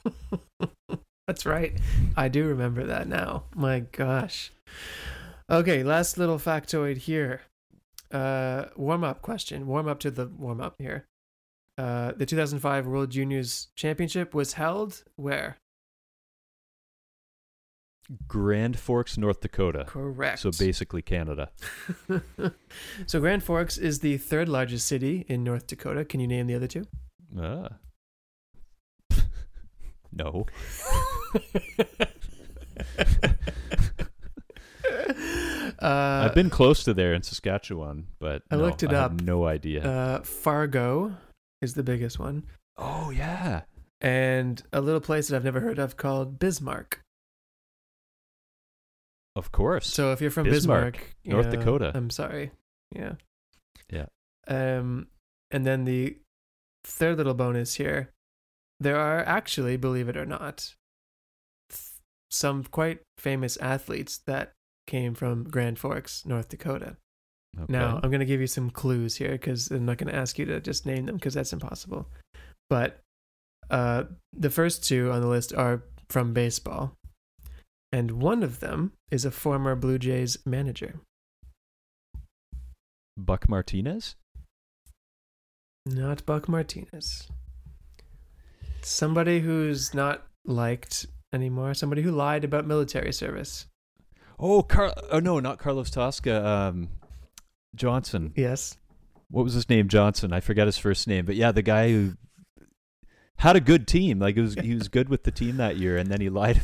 [1.30, 1.78] That's right.
[2.18, 3.44] I do remember that now.
[3.54, 4.52] My gosh.
[5.48, 7.42] Okay, last little factoid here.
[8.12, 9.68] Uh, warm up question.
[9.68, 11.06] Warm up to the warm up here.
[11.78, 15.58] Uh, the 2005 World Juniors Championship was held where?
[18.28, 19.84] Grand Forks, North Dakota.
[19.86, 20.40] Correct.
[20.40, 21.52] So basically Canada.
[23.06, 26.06] so Grand Forks is the third largest city in North Dakota.
[26.06, 26.88] Can you name the other two?
[27.40, 27.70] Ah.
[30.12, 30.46] No.
[35.80, 39.14] uh, I've been close to there in Saskatchewan, but I no, looked it I have
[39.14, 39.22] up.
[39.22, 39.84] no idea.
[39.84, 41.16] uh, Fargo
[41.62, 42.46] is the biggest one,
[42.78, 43.62] oh yeah.
[44.02, 47.02] and a little place that I've never heard of called Bismarck.
[49.36, 49.88] Of course.
[49.88, 51.92] So if you're from Bismarck, Bismarck, North yeah, Dakota.
[51.94, 52.52] I'm sorry.
[52.94, 53.14] Yeah.
[53.92, 54.06] Yeah.
[54.48, 55.08] Um,
[55.52, 56.18] and then the
[56.84, 58.12] third little bonus here,
[58.80, 60.74] there are actually, believe it or not,
[61.70, 61.82] th-
[62.32, 64.54] some quite famous athletes that
[64.88, 66.98] came from Grand Forks, North Dakota.
[67.58, 67.66] okay.
[67.68, 70.40] Now, I'm going to give you some clues here because I'm not going to ask
[70.40, 72.08] you to just name them because that's impossible.
[72.70, 73.00] But
[73.70, 74.04] uh,
[74.34, 76.94] the first two on the list are from baseball.
[77.92, 81.00] And one of them is a former Blue Jays manager.
[83.18, 84.16] Buck Martinez?
[85.86, 87.28] Not Buck Martinez.
[88.90, 91.74] Somebody who's not liked anymore.
[91.76, 93.68] Somebody who lied about military service.
[94.40, 96.46] Oh, Car- oh no, not Carlos Tosca.
[96.46, 96.90] Um,
[97.76, 98.34] Johnson.
[98.36, 98.78] Yes.
[99.30, 99.90] What was his name?
[99.90, 100.34] Johnson.
[100.34, 102.14] I forget his first name, but yeah, the guy who
[103.38, 104.18] had a good team.
[104.20, 106.60] Like it was, he was good with the team that year, and then he lied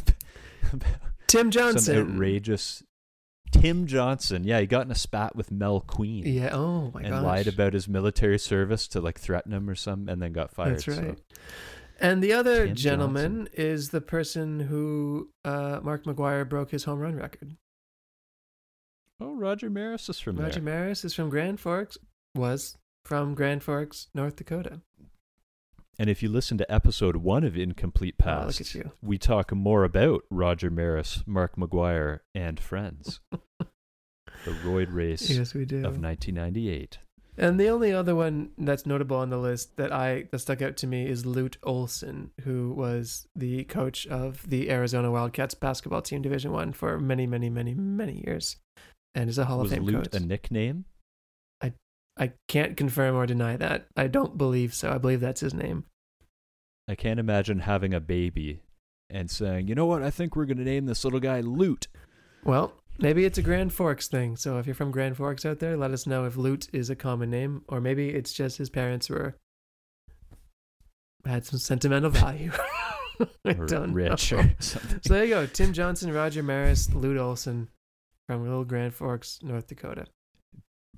[0.73, 0.87] about
[1.27, 2.13] Tim some Johnson.
[2.13, 2.81] outrageous.
[3.51, 4.43] Tim Johnson.
[4.43, 6.25] Yeah, he got in a spat with Mel Queen.
[6.25, 6.49] Yeah.
[6.53, 7.23] Oh my god, and gosh.
[7.23, 10.77] lied about his military service to like threaten him or something, and then got fired.
[10.77, 11.19] That's so- right.
[11.99, 16.99] And the other Tim gentleman is the person who uh, Mark McGwire broke his home
[16.99, 17.55] run record.
[19.19, 20.63] Oh, Roger Maris is from Roger there.
[20.63, 21.97] Maris is from Grand Forks.
[22.35, 24.81] Was from Grand Forks, North Dakota.
[25.97, 28.91] and if you listen to episode one of Incomplete Oh, Past, you.
[29.01, 33.21] we talk more about Roger Maris, Mark McGwire, and friends.
[33.59, 35.77] the Royd race Yes, we do.
[35.77, 36.97] of 1998.
[37.37, 40.77] And the only other one that's notable on the list that I that stuck out
[40.77, 46.21] to me is Lute Olson, who was the coach of the Arizona Wildcats basketball team,
[46.21, 48.57] Division One, for many, many, many, many years,
[49.13, 50.21] and is a Hall Was of Fame Lute coach.
[50.21, 50.85] a nickname?
[51.61, 51.73] I
[52.17, 53.87] I can't confirm or deny that.
[53.97, 54.91] I don't believe so.
[54.91, 55.85] I believe that's his name.
[56.87, 58.61] I can't imagine having a baby
[59.09, 61.87] and saying, you know what, I think we're going to name this little guy Lute.
[62.43, 64.35] Well, maybe it's a Grand Forks thing.
[64.35, 66.95] So if you're from Grand Forks out there, let us know if Lute is a
[66.95, 69.35] common name, or maybe it's just his parents were
[71.25, 72.51] had some sentimental value.
[73.45, 74.39] I don't Rich know.
[74.39, 74.99] or something.
[75.03, 75.45] So there you go.
[75.45, 77.69] Tim Johnson, Roger Maris, Lute Olson
[78.27, 80.05] from Little Grand Forks, North Dakota.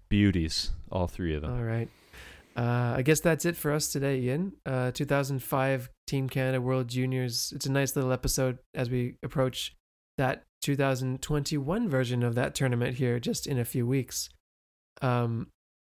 [0.09, 1.53] Beauties, all three of them.
[1.53, 1.89] All right.
[2.55, 4.53] Uh, I guess that's it for us today, Ian.
[4.65, 7.53] Uh, 2005 Team Canada World Juniors.
[7.55, 9.75] It's a nice little episode as we approach
[10.18, 14.30] that 2021 version of that tournament here just in a few weeks.
[15.01, 15.47] Um,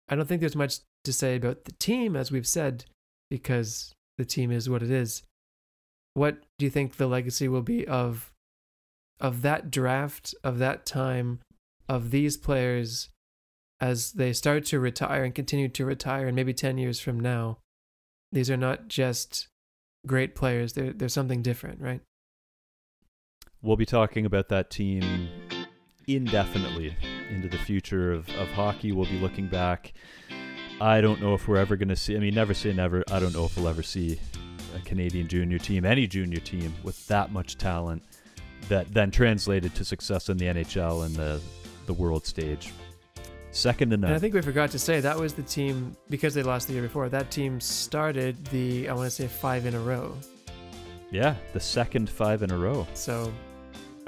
[0.08, 2.84] I don't think there's much to say about the team, as we've said,
[3.30, 5.22] because the team is what it is.
[6.14, 8.32] What do you think the legacy will be of
[9.20, 11.40] of that draft, of that time,
[11.88, 13.08] of these players
[13.80, 17.58] as they start to retire and continue to retire, and maybe 10 years from now,
[18.32, 19.48] these are not just
[20.06, 22.00] great players, they're, they're something different, right?
[23.62, 25.28] We'll be talking about that team
[26.06, 26.96] indefinitely
[27.30, 28.92] into the future of, of hockey.
[28.92, 29.92] We'll be looking back.
[30.80, 33.02] I don't know if we're ever going to see, I mean, never say never.
[33.10, 34.20] I don't know if we'll ever see
[34.76, 38.02] a Canadian junior team, any junior team with that much talent
[38.68, 41.40] that then translated to success in the NHL and the,
[41.86, 42.72] the world stage.
[43.50, 44.10] Second to none.
[44.10, 46.74] And I think we forgot to say that was the team because they lost the
[46.74, 47.08] year before.
[47.08, 50.14] That team started the I want to say five in a row.
[51.10, 52.86] Yeah, the second five in a row.
[52.92, 53.32] So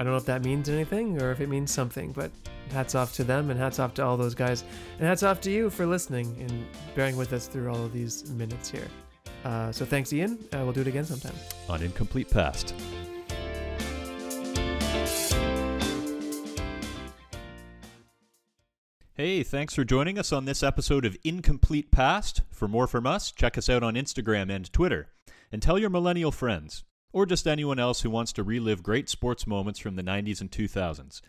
[0.01, 2.31] I don't know if that means anything or if it means something, but
[2.71, 4.63] hats off to them and hats off to all those guys.
[4.97, 8.27] And hats off to you for listening and bearing with us through all of these
[8.31, 8.87] minutes here.
[9.45, 10.39] Uh, so thanks, Ian.
[10.53, 11.35] Uh, we'll do it again sometime.
[11.69, 12.73] On Incomplete Past.
[19.13, 22.41] Hey, thanks for joining us on this episode of Incomplete Past.
[22.49, 25.09] For more from us, check us out on Instagram and Twitter.
[25.51, 29.45] And tell your millennial friends, or just anyone else who wants to relive great sports
[29.45, 31.21] moments from the 90s and 2000s.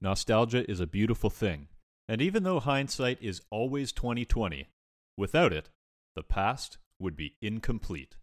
[0.00, 1.68] Nostalgia is a beautiful thing.
[2.08, 4.68] And even though hindsight is always 2020,
[5.16, 5.68] without it,
[6.16, 8.16] the past would be incomplete.